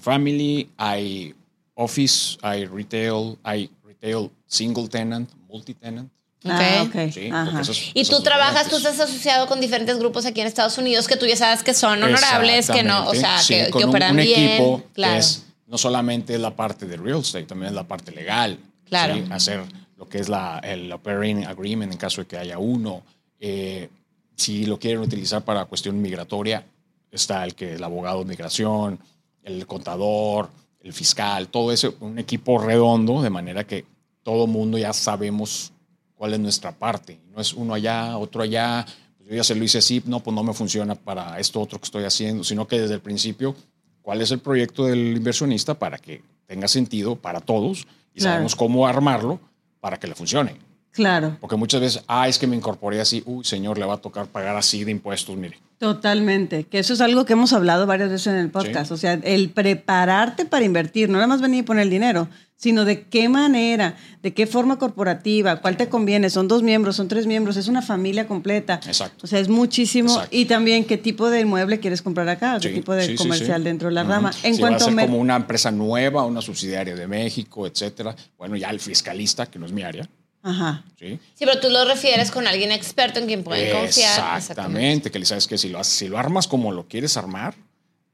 multifamily, 0.00 0.68
hay 0.76 1.34
office, 1.74 2.36
hay 2.42 2.66
retail, 2.66 3.38
hay 3.42 3.70
retail 3.84 4.30
single 4.46 4.88
tenant, 4.88 5.30
multi-tenant. 5.48 6.10
Ah, 6.44 6.82
Ok. 6.84 6.94
ok. 6.94 7.12
Sí, 7.12 7.28
Ajá. 7.32 7.44
porque 7.46 7.62
esos- 7.62 7.90
Y 7.94 8.00
esos 8.00 8.16
tú 8.18 8.22
trabajas, 8.22 8.68
tú 8.68 8.76
estás 8.76 9.00
asociado 9.00 9.46
con 9.48 9.60
diferentes 9.60 9.98
grupos 9.98 10.26
aquí 10.26 10.40
en 10.40 10.46
Estados 10.46 10.78
Unidos 10.78 11.08
que 11.08 11.16
tú 11.16 11.26
ya 11.26 11.34
sabes 11.36 11.62
que 11.64 11.74
son 11.74 12.00
honorables, 12.02 12.70
que 12.70 12.82
no, 12.84 13.08
o 13.08 13.14
sea. 13.14 13.38
Sí, 13.38 13.54
que, 13.54 13.70
con 13.70 13.80
que 13.80 13.84
un- 13.86 13.90
operan 13.90 14.10
un, 14.12 14.16
bien. 14.18 14.40
equipo 14.50 14.78
que 14.78 14.92
claro. 14.92 15.16
es 15.18 15.44
no 15.66 15.76
solamente 15.78 16.38
la 16.38 16.54
parte 16.54 16.86
de 16.86 16.96
real 16.96 17.20
estate, 17.20 17.44
también 17.46 17.70
es 17.70 17.74
la 17.74 17.82
parte 17.84 18.12
legal. 18.12 18.58
Claro. 18.84 19.14
¿sí? 19.16 19.24
Hacer 19.30 19.62
lo 19.96 20.08
que 20.08 20.18
es 20.18 20.28
la, 20.28 20.60
el 20.60 20.92
operating 20.92 21.44
agreement 21.46 21.90
en 21.92 21.98
caso 21.98 22.20
de 22.20 22.28
que 22.28 22.38
haya 22.38 22.58
uno. 22.58 23.02
Eh, 23.40 23.88
si 24.36 24.66
lo 24.66 24.78
quieren 24.78 25.00
utilizar 25.00 25.42
para 25.42 25.64
cuestión 25.64 26.00
migratoria, 26.00 26.64
está 27.10 27.42
el 27.42 27.54
que 27.56 27.74
el 27.74 27.82
abogado 27.82 28.20
de 28.20 28.26
migración, 28.26 29.00
el 29.46 29.66
contador, 29.66 30.50
el 30.80 30.92
fiscal, 30.92 31.48
todo 31.48 31.72
eso, 31.72 31.94
un 32.00 32.18
equipo 32.18 32.58
redondo, 32.58 33.22
de 33.22 33.30
manera 33.30 33.64
que 33.66 33.84
todo 34.22 34.46
mundo 34.46 34.76
ya 34.76 34.92
sabemos 34.92 35.72
cuál 36.14 36.34
es 36.34 36.40
nuestra 36.40 36.72
parte. 36.72 37.18
No 37.32 37.40
es 37.40 37.54
uno 37.54 37.72
allá, 37.74 38.18
otro 38.18 38.42
allá. 38.42 38.84
Pues 39.16 39.30
yo 39.30 39.36
ya 39.36 39.44
se 39.44 39.54
lo 39.54 39.64
hice 39.64 39.78
así, 39.78 40.02
no, 40.06 40.20
pues 40.20 40.34
no 40.34 40.42
me 40.42 40.52
funciona 40.52 40.94
para 40.94 41.38
esto 41.38 41.60
otro 41.60 41.78
que 41.78 41.84
estoy 41.84 42.04
haciendo, 42.04 42.42
sino 42.44 42.66
que 42.66 42.80
desde 42.80 42.94
el 42.94 43.00
principio, 43.00 43.54
cuál 44.02 44.20
es 44.20 44.30
el 44.32 44.40
proyecto 44.40 44.84
del 44.84 45.16
inversionista 45.16 45.74
para 45.74 45.98
que 45.98 46.22
tenga 46.46 46.68
sentido 46.68 47.16
para 47.16 47.40
todos 47.40 47.86
y 48.14 48.20
Claro. 48.20 48.34
sabemos 48.34 48.56
cómo 48.56 48.86
armarlo 48.86 49.38
para 49.80 49.98
que 49.98 50.06
le 50.08 50.14
funcione. 50.14 50.56
Claro, 50.90 51.36
Porque 51.40 51.56
muchas 51.56 51.80
veces, 51.82 52.02
ah, 52.08 52.26
es 52.26 52.38
que 52.38 52.46
me 52.46 52.56
incorporé 52.56 53.00
así, 53.00 53.22
uy, 53.26 53.44
señor, 53.44 53.76
le 53.78 53.84
va 53.84 53.94
a 53.94 53.98
tocar 53.98 54.26
pagar 54.28 54.56
así 54.56 54.82
de 54.82 54.90
impuestos, 54.92 55.36
mire. 55.36 55.58
Totalmente. 55.78 56.64
Que 56.64 56.78
eso 56.78 56.94
es 56.94 57.00
algo 57.00 57.24
que 57.24 57.34
hemos 57.34 57.52
hablado 57.52 57.86
varias 57.86 58.10
veces 58.10 58.28
en 58.28 58.36
el 58.36 58.50
podcast. 58.50 58.88
Sí. 58.88 58.94
O 58.94 58.96
sea, 58.96 59.14
el 59.14 59.50
prepararte 59.50 60.44
para 60.44 60.64
invertir, 60.64 61.08
no 61.08 61.14
nada 61.14 61.26
más 61.26 61.40
venir 61.40 61.60
y 61.60 61.62
poner 61.62 61.84
el 61.84 61.90
dinero, 61.90 62.28
sino 62.56 62.84
de 62.86 63.02
qué 63.02 63.28
manera, 63.28 63.96
de 64.22 64.32
qué 64.32 64.46
forma 64.46 64.78
corporativa, 64.78 65.60
cuál 65.60 65.76
te 65.76 65.88
conviene. 65.88 66.30
Son 66.30 66.48
dos 66.48 66.62
miembros, 66.62 66.96
son 66.96 67.08
tres 67.08 67.26
miembros, 67.26 67.56
es 67.56 67.68
una 67.68 67.82
familia 67.82 68.26
completa. 68.26 68.80
Exacto. 68.86 69.24
O 69.24 69.26
sea, 69.26 69.38
es 69.38 69.48
muchísimo. 69.48 70.10
Exacto. 70.10 70.36
Y 70.36 70.46
también 70.46 70.84
qué 70.84 70.96
tipo 70.96 71.28
de 71.28 71.40
inmueble 71.40 71.80
quieres 71.80 72.00
comprar 72.00 72.28
acá, 72.28 72.58
qué 72.60 72.68
Sí, 72.68 72.74
tipo 72.74 72.94
de 72.94 73.06
sí, 73.06 73.14
comercial 73.16 73.62
dentro 73.62 73.88
de 73.88 73.94
la 73.94 74.04
rama. 74.04 74.32
En 74.42 74.54
si 74.54 74.60
cuanto 74.60 74.86
va 74.86 74.90
a 74.90 74.94
ser 74.94 75.06
como 75.06 75.18
una 75.18 75.36
empresa 75.36 75.70
nueva, 75.70 76.24
una 76.24 76.40
subsidiaria 76.40 76.94
de 76.94 77.06
México, 77.06 77.66
etcétera. 77.66 78.16
Bueno, 78.38 78.56
ya 78.56 78.70
el 78.70 78.80
fiscalista, 78.80 79.46
que 79.46 79.58
no 79.58 79.66
es 79.66 79.72
mi 79.72 79.82
área, 79.82 80.08
Ajá. 80.48 80.84
¿sí? 80.98 81.18
Sí, 81.34 81.44
pero 81.44 81.58
tú 81.60 81.68
lo 81.70 81.84
refieres 81.84 82.30
con 82.30 82.46
alguien 82.46 82.70
experto 82.72 83.18
en 83.18 83.26
quien 83.26 83.42
pueden 83.42 83.70
confiar. 83.76 84.36
Exactamente, 84.38 85.10
que 85.10 85.18
le 85.18 85.26
sabes 85.26 85.46
que 85.46 85.58
si 85.58 85.68
lo, 85.68 85.78
haces- 85.80 85.96
si 85.96 86.08
lo 86.08 86.18
armas 86.18 86.46
como 86.46 86.70
lo 86.72 86.86
quieres 86.86 87.16
armar, 87.16 87.54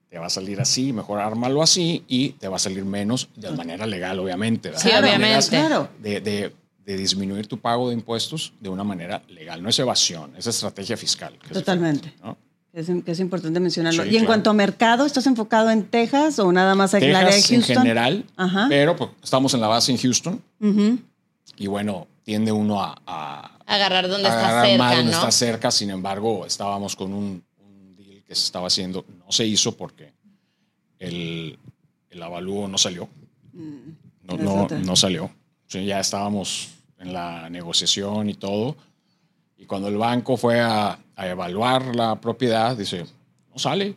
te 0.08 0.18
va 0.18 0.26
a 0.26 0.30
salir 0.30 0.60
así, 0.60 0.92
mejor 0.92 1.20
ármalo 1.20 1.62
así 1.62 2.04
y 2.08 2.30
te 2.30 2.48
va 2.48 2.56
a 2.56 2.58
salir 2.58 2.84
menos 2.84 3.28
de 3.36 3.50
manera 3.50 3.86
legal, 3.86 4.18
obviamente. 4.18 4.70
¿verdad? 4.70 4.82
Sí, 4.82 4.90
De 4.90 4.98
obviamente. 4.98 5.48
Claro. 5.48 5.88
De, 6.00 6.20
de- 6.20 6.54
de 6.84 6.96
disminuir 6.96 7.46
tu 7.46 7.58
pago 7.60 7.88
de 7.90 7.94
impuestos 7.94 8.52
de 8.60 8.68
una 8.68 8.82
manera 8.82 9.22
legal. 9.28 9.62
No 9.62 9.68
es 9.68 9.78
evasión, 9.78 10.34
es 10.36 10.48
estrategia 10.48 10.96
fiscal. 10.96 11.32
que 11.38 11.46
es 11.46 11.52
Totalmente. 11.52 12.12
es, 12.72 12.88
que 13.04 13.12
es 13.12 13.20
importante 13.20 13.60
mencionarlo. 13.60 14.02
Sí, 14.02 14.08
y 14.10 14.16
en 14.16 14.24
cuanto 14.26 14.50
a 14.50 14.52
mercado, 14.52 15.06
¿estás 15.06 15.26
enfocado 15.28 15.70
en 15.70 15.84
Texas 15.84 16.40
o 16.40 16.50
nada 16.50 16.74
más 16.74 16.92
en 16.94 17.04
el 17.04 17.14
área 17.14 17.28
de 17.28 17.34
Texas 17.36 17.50
en 17.52 17.56
Houston? 17.60 17.82
general, 17.82 18.24
Ajá. 18.36 18.66
pero 18.68 18.96
pues, 18.96 19.10
estamos 19.22 19.54
en 19.54 19.60
la 19.60 19.68
base 19.68 19.92
en 19.92 19.98
Houston 19.98 20.42
Ujú. 20.60 20.98
y 21.56 21.66
bueno, 21.68 22.08
tiende 22.22 22.52
uno 22.52 22.82
a, 22.82 23.00
a 23.06 23.58
Agarrar 23.66 24.08
donde 24.08 24.28
está 24.28 24.48
agarrar 24.48 24.66
cerca, 24.66 24.78
más 24.84 24.96
donde 24.96 25.12
¿no? 25.12 25.18
está 25.18 25.30
cerca. 25.30 25.70
Sin 25.70 25.90
embargo, 25.90 26.46
estábamos 26.46 26.96
con 26.96 27.12
un, 27.12 27.42
un 27.58 27.96
deal 27.96 28.22
que 28.24 28.34
se 28.34 28.44
estaba 28.44 28.66
haciendo, 28.66 29.04
no 29.18 29.30
se 29.32 29.46
hizo 29.46 29.76
porque 29.76 30.12
el, 30.98 31.58
el 32.10 32.22
avalúo 32.22 32.68
no 32.68 32.78
salió. 32.78 33.08
No, 33.52 34.34
es 34.34 34.40
no, 34.40 34.62
otra. 34.64 34.78
no 34.78 34.96
salió. 34.96 35.30
Sí, 35.66 35.84
ya 35.84 36.00
estábamos 36.00 36.68
en 36.98 37.12
la 37.12 37.48
negociación 37.50 38.28
y 38.30 38.34
todo. 38.34 38.76
Y 39.56 39.64
cuando 39.66 39.88
el 39.88 39.96
banco 39.96 40.36
fue 40.36 40.60
a, 40.60 40.98
a 41.16 41.28
evaluar 41.28 41.94
la 41.94 42.20
propiedad, 42.20 42.76
dice, 42.76 43.04
no 43.50 43.58
sale. 43.58 43.94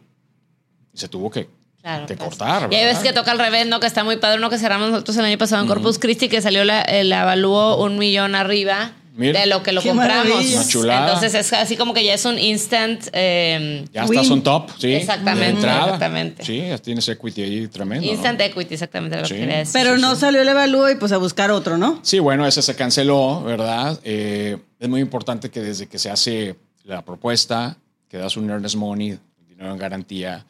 Y 0.93 0.97
se 0.97 1.07
tuvo 1.09 1.29
que, 1.29 1.49
Claro, 1.85 2.07
que 2.07 2.15
cortar. 2.15 2.67
Y 2.71 2.75
hay 2.77 2.85
veces 2.85 3.03
que 3.03 3.13
toca 3.13 3.31
al 3.31 3.37
revés, 3.37 3.67
¿no? 3.67 3.79
Que 3.79 3.85
está 3.85 4.03
muy 4.03 4.17
padre, 4.17 4.39
uno 4.39 4.49
que 4.49 4.57
cerramos 4.57 4.89
nosotros 4.89 5.15
el 5.17 5.25
año 5.25 5.37
pasado 5.37 5.61
en 5.61 5.67
Corpus 5.67 5.99
Christi, 5.99 6.29
que 6.29 6.41
salió 6.41 6.63
la, 6.63 6.81
el 6.81 7.13
avalúo 7.13 7.77
un 7.83 7.99
millón 7.99 8.33
arriba 8.33 8.93
Mira. 9.13 9.41
de 9.41 9.45
lo 9.45 9.61
que 9.61 9.71
lo 9.71 9.83
compramos. 9.83 10.43
Entonces 10.73 11.35
es 11.35 11.53
así 11.53 11.77
como 11.77 11.93
que 11.93 12.03
ya 12.03 12.15
es 12.15 12.25
un 12.25 12.39
instant. 12.39 13.03
eh, 13.13 13.85
Ya 13.93 14.03
Win. 14.05 14.17
estás 14.17 14.31
on 14.31 14.41
top, 14.41 14.71
sí. 14.79 14.93
Exactamente, 14.93 15.61
exactamente. 15.61 16.43
Sí, 16.43 16.57
ya 16.57 16.79
tienes 16.79 17.07
equity 17.07 17.43
ahí 17.43 17.67
tremendo. 17.67 18.03
¿no? 18.07 18.11
instant 18.13 18.41
equity, 18.41 18.73
exactamente 18.73 19.17
lo 19.17 19.21
que 19.21 19.27
Sí. 19.29 19.35
quería 19.35 19.57
decir. 19.59 19.73
Pero 19.79 19.95
Sí, 19.95 20.01
no 20.01 20.15
sí. 20.15 20.21
salió 20.21 20.41
el 20.41 20.47
evalúo 20.47 20.89
y 20.89 20.95
pues 20.95 21.11
a 21.11 21.17
buscar 21.17 21.51
otro, 21.51 21.77
¿no? 21.77 21.99
Sí, 22.01 22.17
bueno, 22.17 22.47
ese 22.47 22.63
se 22.63 22.75
canceló, 22.75 23.43
¿verdad? 23.43 23.99
Eh, 24.03 24.57
es 24.79 24.89
muy 24.89 25.01
importante 25.01 25.51
que 25.51 25.61
desde 25.61 25.85
que 25.85 25.99
se 25.99 26.09
hace 26.09 26.55
la 26.83 27.03
propuesta, 27.05 27.77
que 28.09 28.17
das 28.17 28.37
un 28.37 28.49
earnest 28.49 28.75
money, 28.75 29.19
dinero 29.47 29.71
en 29.71 29.77
garantía, 29.77 30.45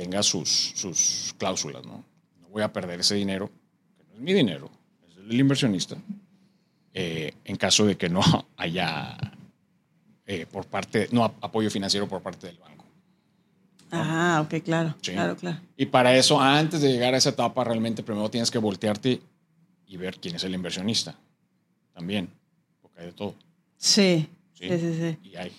tenga 0.00 0.22
sus, 0.22 0.48
sus 0.74 1.34
cláusulas, 1.36 1.84
¿no? 1.84 2.02
No 2.40 2.48
voy 2.48 2.62
a 2.62 2.72
perder 2.72 3.00
ese 3.00 3.14
dinero, 3.16 3.50
que 3.98 4.04
no 4.04 4.14
es 4.14 4.20
mi 4.20 4.32
dinero, 4.32 4.70
es 5.06 5.14
del 5.16 5.38
inversionista, 5.38 5.94
eh, 6.94 7.34
en 7.44 7.56
caso 7.56 7.84
de 7.84 7.98
que 7.98 8.08
no 8.08 8.22
haya 8.56 9.14
eh, 10.24 10.46
por 10.50 10.64
parte, 10.66 11.08
no 11.12 11.22
ap- 11.24 11.44
apoyo 11.44 11.70
financiero 11.70 12.08
por 12.08 12.22
parte 12.22 12.46
del 12.46 12.56
banco. 12.56 12.86
Ah, 13.90 14.42
ok, 14.46 14.62
claro. 14.64 14.94
Sí. 15.02 15.12
Claro, 15.12 15.36
claro. 15.36 15.58
Y 15.76 15.84
para 15.84 16.16
eso, 16.16 16.40
antes 16.40 16.80
de 16.80 16.90
llegar 16.92 17.12
a 17.12 17.18
esa 17.18 17.28
etapa, 17.30 17.62
realmente 17.62 18.02
primero 18.02 18.30
tienes 18.30 18.50
que 18.50 18.58
voltearte 18.58 19.20
y 19.86 19.96
ver 19.98 20.18
quién 20.18 20.36
es 20.36 20.44
el 20.44 20.54
inversionista. 20.54 21.14
También, 21.92 22.30
porque 22.80 23.00
hay 23.00 23.06
de 23.08 23.12
todo. 23.12 23.34
Sí. 23.76 24.26
Sí. 24.54 24.66
Sí, 24.68 24.78
sí, 24.78 24.94
sí. 24.98 25.28
Y 25.28 25.36
hay, 25.36 25.52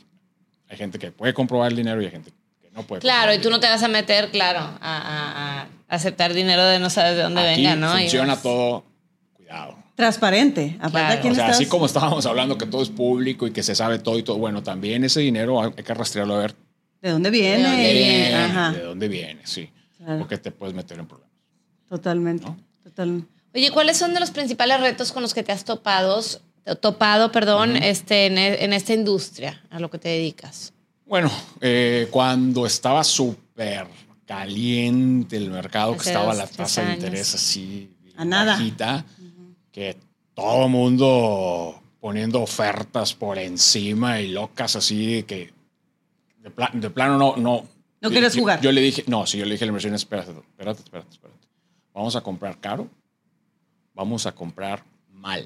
hay 0.67 0.77
gente 0.77 0.97
que 0.97 1.11
puede 1.11 1.33
comprobar 1.33 1.69
el 1.69 1.77
dinero 1.77 2.01
y 2.01 2.05
hay 2.05 2.11
gente 2.11 2.31
que 2.31 2.37
no 2.73 2.83
puede. 2.83 3.01
Claro, 3.01 3.33
y 3.33 3.39
tú 3.39 3.49
no 3.49 3.59
te 3.59 3.67
vas 3.67 3.83
a 3.83 3.87
meter, 3.87 4.29
claro, 4.31 4.59
a, 4.59 4.77
a- 4.81 5.61
a 5.61 5.67
aceptar 5.89 6.33
dinero 6.33 6.63
de 6.65 6.79
no 6.79 6.89
sabes 6.89 7.15
de 7.17 7.23
dónde. 7.23 7.41
Aquí 7.41 7.61
venga, 7.63 7.75
¿no? 7.75 7.97
Y 7.97 8.03
funciona 8.03 8.33
vas- 8.35 8.43
todo. 8.43 8.85
Cuidado. 9.33 9.75
Transparente. 9.95 10.77
Aparte, 10.81 11.19
Claro. 11.21 11.31
O 11.31 11.35
sea, 11.35 11.47
así 11.49 11.65
como 11.67 11.85
estábamos 11.85 12.25
hablando 12.25 12.57
que 12.57 12.65
todo 12.65 12.81
es 12.81 12.89
público 12.89 13.45
y 13.45 13.51
que 13.51 13.61
se 13.61 13.75
sabe 13.75 13.99
todo 13.99 14.17
y 14.17 14.23
todo, 14.23 14.37
bueno, 14.37 14.63
también 14.63 15.03
ese 15.03 15.19
dinero 15.19 15.61
hay 15.61 15.71
que 15.71 15.93
rastrearlo 15.93 16.35
a 16.35 16.39
ver 16.39 16.55
¿De 17.01 17.09
dónde 17.09 17.29
viene? 17.29 17.57
¿De 17.57 17.63
dónde 17.69 17.93
viene? 17.93 18.35
Ajá. 18.35 18.71
de 18.71 18.81
dónde 18.83 19.07
viene, 19.07 19.41
sí. 19.43 19.69
Claro. 19.97 20.19
Porque 20.19 20.37
te 20.37 20.51
puedes 20.51 20.73
meter 20.75 20.99
en 20.99 21.07
problemas. 21.07 21.31
Totalmente. 21.89 22.45
¿No? 22.45 22.57
Totalmente. 22.83 23.27
Oye, 23.53 23.69
¿cuáles 23.71 23.97
son 23.97 24.13
de 24.13 24.19
los 24.19 24.31
principales 24.31 24.79
retos 24.79 25.11
con 25.11 25.21
los 25.21 25.33
que 25.33 25.43
te 25.43 25.51
has 25.51 25.65
topados, 25.65 26.41
topado, 26.79 27.31
perdón, 27.31 27.75
este, 27.75 28.27
en, 28.27 28.37
en 28.37 28.71
esta 28.73 28.93
industria 28.93 29.61
a 29.69 29.79
lo 29.79 29.89
que 29.89 29.97
te 29.99 30.09
dedicas? 30.09 30.73
Bueno, 31.11 31.29
eh, 31.59 32.07
cuando 32.09 32.65
estaba 32.65 33.03
súper 33.03 33.85
caliente 34.25 35.35
el 35.35 35.49
mercado, 35.51 35.91
que 35.97 36.07
estaba 36.07 36.27
dos, 36.27 36.37
la 36.37 36.47
tasa 36.47 36.83
de 36.85 36.93
interés 36.93 37.35
así 37.35 37.91
A 38.15 38.23
nada. 38.23 38.53
bajita, 38.53 39.05
que 39.73 39.97
todo 40.33 40.69
mundo 40.69 41.81
poniendo 41.99 42.41
ofertas 42.41 43.13
por 43.13 43.37
encima 43.37 44.21
y 44.21 44.29
locas 44.29 44.77
así 44.77 45.23
que 45.23 45.51
de, 46.41 46.49
pla- 46.49 46.71
de 46.73 46.89
plano 46.89 47.17
no 47.17 47.35
no 47.35 47.67
No 47.99 48.09
quieres 48.09 48.33
yo- 48.33 48.39
jugar. 48.43 48.61
Yo 48.61 48.71
le 48.71 48.79
dije, 48.79 49.03
no, 49.07 49.27
si 49.27 49.37
yo 49.37 49.43
le 49.43 49.51
dije 49.51 49.65
a 49.65 49.67
la 49.67 49.71
inversión, 49.71 49.93
espérate, 49.93 50.31
espérate, 50.31 50.81
espérate, 50.81 51.09
espérate. 51.11 51.47
Vamos 51.93 52.15
a 52.15 52.21
comprar 52.21 52.57
caro, 52.61 52.87
vamos 53.93 54.25
a 54.25 54.31
comprar 54.31 54.81
mal. 55.11 55.45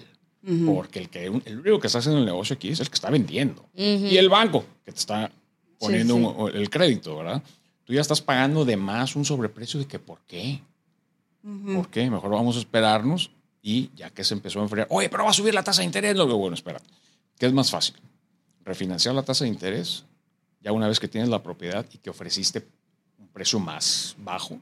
Porque 0.68 1.00
el, 1.00 1.10
que, 1.10 1.26
el 1.26 1.60
único 1.60 1.80
que 1.80 1.88
está 1.88 1.98
haciendo 1.98 2.20
el 2.20 2.26
negocio 2.28 2.54
aquí 2.56 2.70
es 2.70 2.80
el 2.80 2.88
que 2.88 2.94
está 2.94 3.10
vendiendo. 3.10 3.68
Y 3.74 4.16
el 4.18 4.30
banco 4.30 4.64
que 4.86 4.92
te 4.92 5.00
está 5.00 5.32
poniendo 5.80 6.16
sí. 6.16 6.22
un- 6.24 6.50
el 6.56 6.70
crédito, 6.70 7.18
¿verdad? 7.18 7.42
Tú 7.84 7.94
ya 7.94 8.02
estás 8.02 8.22
pagando 8.22 8.66
de 8.66 8.78
más 8.78 9.16
un 9.16 9.26
sobreprecio 9.26 9.80
de 9.80 9.86
que 9.88 10.00
¿por 10.00 10.20
qué? 10.28 10.62
¿Por 11.76 11.90
qué? 11.90 12.10
Mejor 12.10 12.32
vamos 12.32 12.56
a 12.56 12.60
esperarnos 12.60 13.30
y 13.62 13.92
ya 13.96 14.10
que 14.10 14.24
se 14.24 14.34
empezó 14.34 14.60
a 14.60 14.64
enfriar, 14.64 14.88
oye, 14.90 15.10
pero 15.10 15.24
va 15.26 15.30
a 15.30 15.34
subir 15.34 15.54
la 15.54 15.62
tasa 15.64 15.82
de 15.82 15.86
interés. 15.86 16.16
Lo 16.18 16.26
que 16.28 16.34
bueno, 16.34 16.56
espera. 16.56 16.80
¿Qué 17.38 17.46
es 17.46 17.54
más 17.54 17.70
fácil? 17.70 17.96
Refinanciar 18.64 19.14
la 19.14 19.22
tasa 19.24 19.44
de 19.44 19.50
interés 19.52 20.06
ya 20.62 20.72
una 20.72 20.88
vez 20.88 21.00
que 21.00 21.08
tienes 21.08 21.30
la 21.30 21.44
propiedad 21.44 21.86
y 21.94 22.00
que 22.00 22.10
ofreciste 22.10 22.68
un 23.20 23.28
precio 23.28 23.60
más 23.60 24.16
bajo, 24.18 24.60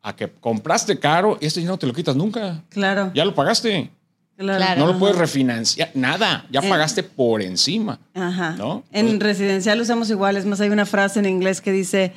a 0.00 0.16
que 0.16 0.30
compraste 0.30 0.98
caro 0.98 1.36
y 1.38 1.44
este 1.46 1.60
dinero 1.60 1.76
te 1.76 1.86
lo 1.86 1.92
quitas 1.92 2.16
nunca. 2.16 2.64
Claro. 2.70 3.10
Ya 3.14 3.26
lo 3.26 3.34
pagaste. 3.34 3.90
Claro. 4.40 4.80
No 4.80 4.92
lo 4.92 4.98
puedes 4.98 5.16
refinanciar. 5.16 5.90
Nada. 5.94 6.46
Ya 6.50 6.60
Eh. 6.60 6.68
pagaste 6.68 7.02
por 7.02 7.42
encima. 7.42 7.98
Ajá. 8.14 8.52
¿No? 8.52 8.84
En 8.92 9.06
Entonces- 9.08 9.38
residencial 9.38 9.80
usamos 9.80 10.10
igual. 10.10 10.36
Es 10.36 10.46
más, 10.46 10.60
hay 10.60 10.70
una 10.70 10.86
frase 10.86 11.18
en 11.20 11.26
inglés 11.26 11.60
que 11.60 11.72
dice, 11.72 12.12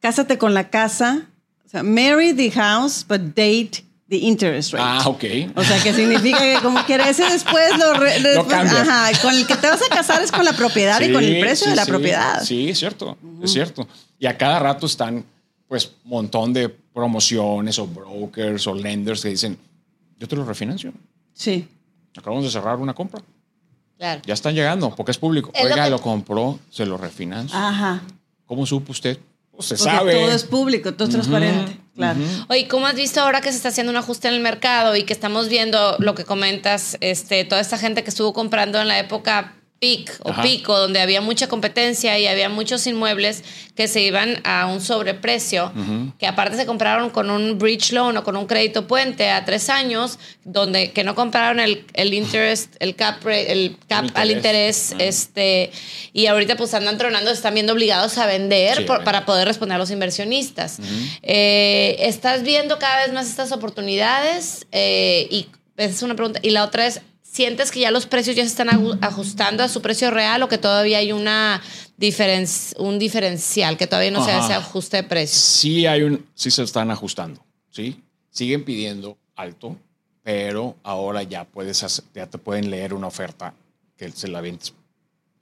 cásate 0.00 0.38
con 0.38 0.54
la 0.54 0.70
casa, 0.70 1.22
o 1.64 1.68
sea, 1.68 1.82
marry 1.82 2.32
the 2.34 2.50
house, 2.52 3.04
but 3.08 3.20
date 3.34 3.84
the 4.08 4.16
interest 4.18 4.72
rate. 4.72 4.84
Ah, 4.86 5.08
ok. 5.08 5.24
O 5.56 5.64
sea, 5.64 5.82
que 5.82 5.92
significa 5.92 6.38
que 6.38 6.58
como 6.62 6.78
quieres 6.84 7.08
ese 7.18 7.24
después 7.32 7.76
lo... 7.78 7.94
re- 7.94 8.20
después- 8.20 8.54
ajá, 8.54 9.10
con 9.20 9.34
el 9.34 9.46
que 9.48 9.56
te 9.56 9.66
vas 9.68 9.80
a 9.82 9.92
casar 9.92 10.22
es 10.22 10.30
con 10.30 10.44
la 10.44 10.52
propiedad 10.52 11.00
y 11.00 11.12
con 11.12 11.24
el 11.24 11.40
precio 11.40 11.64
sí, 11.64 11.70
de 11.70 11.76
la 11.76 11.84
sí. 11.84 11.90
propiedad. 11.90 12.40
Sí, 12.42 12.70
es 12.70 12.78
cierto, 12.78 13.18
es 13.42 13.52
cierto. 13.52 13.88
Y 14.20 14.26
a 14.26 14.38
cada 14.38 14.60
rato 14.60 14.86
están, 14.86 15.24
pues, 15.66 15.90
montón 16.04 16.52
de 16.52 16.68
promociones 16.68 17.78
o 17.80 17.86
brokers 17.88 18.66
o 18.68 18.74
lenders 18.74 19.22
que 19.22 19.30
dicen, 19.30 19.58
yo 20.18 20.28
te 20.28 20.36
lo 20.36 20.44
refinancio. 20.44 20.92
Sí. 21.36 21.68
Acabamos 22.16 22.44
de 22.44 22.50
cerrar 22.50 22.76
una 22.78 22.94
compra. 22.94 23.20
Claro. 23.98 24.22
Ya 24.26 24.34
están 24.34 24.54
llegando, 24.54 24.94
porque 24.94 25.12
es 25.12 25.18
público. 25.18 25.50
Es 25.54 25.64
lo 25.64 25.70
Oiga, 25.70 25.84
que- 25.84 25.90
lo 25.90 26.00
compró, 26.00 26.58
se 26.70 26.86
lo 26.86 26.96
refinancio. 26.96 27.56
Ajá. 27.58 28.02
¿Cómo 28.46 28.64
supo 28.66 28.92
usted? 28.92 29.18
Pues 29.52 29.68
se 29.68 29.76
Porque 29.76 29.90
sabe. 29.90 30.12
todo 30.14 30.32
es 30.32 30.44
público, 30.44 30.92
todo 30.94 31.04
es 31.08 31.14
transparente. 31.14 31.78
Claro. 31.94 32.20
Oye, 32.48 32.68
¿cómo 32.68 32.86
has 32.86 32.94
visto 32.94 33.20
ahora 33.22 33.40
que 33.40 33.50
se 33.50 33.56
está 33.56 33.68
haciendo 33.70 33.90
un 33.90 33.96
ajuste 33.96 34.28
en 34.28 34.34
el 34.34 34.40
mercado 34.40 34.94
y 34.96 35.04
que 35.04 35.14
estamos 35.14 35.48
viendo 35.48 35.96
lo 35.98 36.14
que 36.14 36.24
comentas, 36.24 36.98
este, 37.00 37.44
toda 37.44 37.60
esta 37.62 37.78
gente 37.78 38.04
que 38.04 38.10
estuvo 38.10 38.34
comprando 38.34 38.78
en 38.80 38.88
la 38.88 38.98
época 38.98 39.54
peak 39.78 40.18
o 40.22 40.30
Ajá. 40.30 40.42
pico, 40.42 40.78
donde 40.78 41.00
había 41.00 41.20
mucha 41.20 41.48
competencia 41.48 42.18
y 42.18 42.26
había 42.26 42.48
muchos 42.48 42.86
inmuebles 42.86 43.44
que 43.74 43.88
se 43.88 44.00
iban 44.00 44.40
a 44.44 44.66
un 44.66 44.80
sobreprecio, 44.80 45.70
que 46.18 46.26
aparte 46.26 46.56
se 46.56 46.64
compraron 46.64 47.10
con 47.10 47.30
un 47.30 47.58
bridge 47.58 47.92
loan 47.92 48.16
o 48.16 48.24
con 48.24 48.36
un 48.36 48.46
crédito 48.46 48.86
puente 48.86 49.28
a 49.28 49.44
tres 49.44 49.68
años, 49.68 50.18
donde 50.44 50.92
que 50.92 51.04
no 51.04 51.14
compraron 51.14 51.60
el, 51.60 51.84
el 51.92 52.14
interest, 52.14 52.74
el 52.80 52.96
cap, 52.96 53.26
el 53.26 53.76
cap 53.86 54.04
El 54.06 54.12
al 54.14 54.30
interés. 54.30 54.94
este, 54.98 55.70
y 56.14 56.24
ahorita 56.26 56.56
pues 56.56 56.72
andan 56.72 56.96
tronando, 56.96 57.30
están 57.30 57.52
viendo 57.52 57.74
obligados 57.74 58.16
a 58.16 58.24
vender 58.26 58.78
Sí, 58.78 58.84
por- 58.84 59.04
para 59.04 59.26
poder 59.26 59.46
responder 59.46 59.76
a 59.76 59.78
los 59.78 59.90
inversionistas. 59.90 60.78
Eh, 61.22 61.96
¿Estás 62.00 62.42
viendo 62.44 62.78
cada 62.78 63.04
vez 63.04 63.12
más 63.12 63.28
estas 63.28 63.52
oportunidades? 63.52 64.66
Eh, 64.72 65.28
y 65.30 65.48
esa 65.76 65.90
es 65.90 66.02
una 66.02 66.14
pregunta. 66.14 66.40
Y 66.42 66.50
la 66.50 66.64
otra 66.64 66.86
es, 66.86 67.02
¿sientes 67.36 67.70
que 67.70 67.80
ya 67.80 67.90
los 67.90 68.06
precios 68.06 68.34
ya 68.34 68.42
se 68.44 68.48
están 68.48 68.70
ajustando 69.02 69.62
a 69.62 69.68
su 69.68 69.82
precio 69.82 70.10
real 70.10 70.42
o 70.42 70.48
que 70.48 70.56
todavía 70.56 70.98
hay 70.98 71.12
una 71.12 71.60
diferen- 71.98 72.74
un 72.78 72.98
diferencial, 72.98 73.76
que 73.76 73.86
todavía 73.86 74.10
no 74.10 74.24
se 74.24 74.32
hace 74.32 74.54
ajuste 74.54 74.96
de 74.98 75.02
precios? 75.02 75.38
Sí 75.42 75.86
hay 75.86 76.02
un, 76.02 76.24
sí 76.34 76.50
se 76.50 76.62
están 76.62 76.90
ajustando, 76.90 77.44
¿sí? 77.70 78.02
Siguen 78.30 78.64
pidiendo 78.64 79.18
alto, 79.34 79.76
pero 80.22 80.76
ahora 80.82 81.22
ya 81.24 81.44
puedes 81.44 81.82
hacer- 81.82 82.04
ya 82.14 82.26
te 82.26 82.38
pueden 82.38 82.70
leer 82.70 82.94
una 82.94 83.06
oferta 83.08 83.52
que 83.98 84.10
se 84.12 84.28
la 84.28 84.40
vendes 84.40 84.72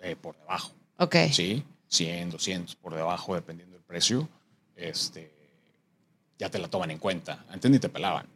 eh, 0.00 0.16
por 0.20 0.36
debajo, 0.36 0.72
Ok. 0.98 1.14
¿sí? 1.32 1.62
100, 1.88 2.30
200 2.30 2.74
por 2.74 2.94
debajo, 2.96 3.36
dependiendo 3.36 3.74
del 3.76 3.84
precio, 3.84 4.28
este, 4.76 5.32
ya 6.40 6.50
te 6.50 6.58
la 6.58 6.66
toman 6.68 6.90
en 6.90 6.98
cuenta. 6.98 7.44
Antes 7.50 7.70
ni 7.70 7.78
te 7.78 7.88
pelaban. 7.88 8.26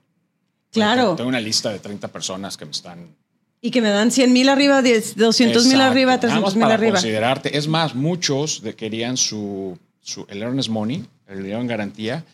Claro. 0.71 1.17
Tengo 1.17 1.29
una 1.29 1.41
lista 1.41 1.71
de 1.73 1.81
30 1.81 2.07
personas 2.09 2.57
que 2.57 2.65
me 2.65 2.71
están... 2.71 3.17
Y 3.61 3.71
que 3.73 3.83
me 3.83 3.89
dan 3.91 4.11
100 4.13 4.33
mil 4.33 4.49
arriba, 4.49 4.83
10, 4.83 5.17
200 5.17 5.67
mil 5.67 5.81
arriba, 5.81 6.13
Nada 6.13 6.21
300 6.21 6.45
más 6.45 6.57
mil 6.57 6.73
arriba. 6.73 6.93
considerarte. 6.93 7.57
Es 7.59 7.67
más, 7.67 7.95
muchos 7.95 8.63
de 8.63 8.75
querían 8.77 9.17
su, 9.17 9.77
su 10.01 10.25
el 10.29 10.43
earnest 10.43 10.69
money, 10.69 11.05
el 11.27 11.39
dinero 11.43 11.61
en 11.61 11.67
garantía, 11.67 12.25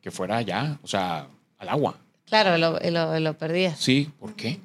que 0.00 0.10
fuera 0.10 0.42
ya, 0.42 0.78
o 0.82 0.86
sea, 0.88 1.28
al 1.58 1.68
agua. 1.68 1.96
Claro, 2.26 2.58
lo, 2.58 2.78
lo, 2.90 3.20
lo 3.20 3.38
perdías. 3.38 3.78
Sí, 3.78 4.10
¿por 4.18 4.34
qué? 4.34 4.58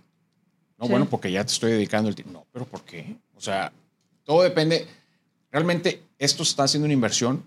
No, 0.79 0.85
Sí. 0.85 0.91
bueno, 0.91 1.07
porque 1.09 1.31
ya 1.31 1.43
te 1.45 1.51
estoy 1.53 1.71
dedicando 1.73 2.09
el 2.09 2.15
tiempo. 2.15 2.33
No, 2.33 2.45
pero 2.51 2.65
¿por 2.65 2.83
qué? 2.83 3.15
O 3.35 3.41
sea, 3.41 3.71
todo 4.23 4.41
depende. 4.43 4.87
Realmente 5.51 6.01
esto 6.17 6.43
está 6.43 6.63
haciendo 6.63 6.85
una 6.85 6.93
inversión 6.93 7.43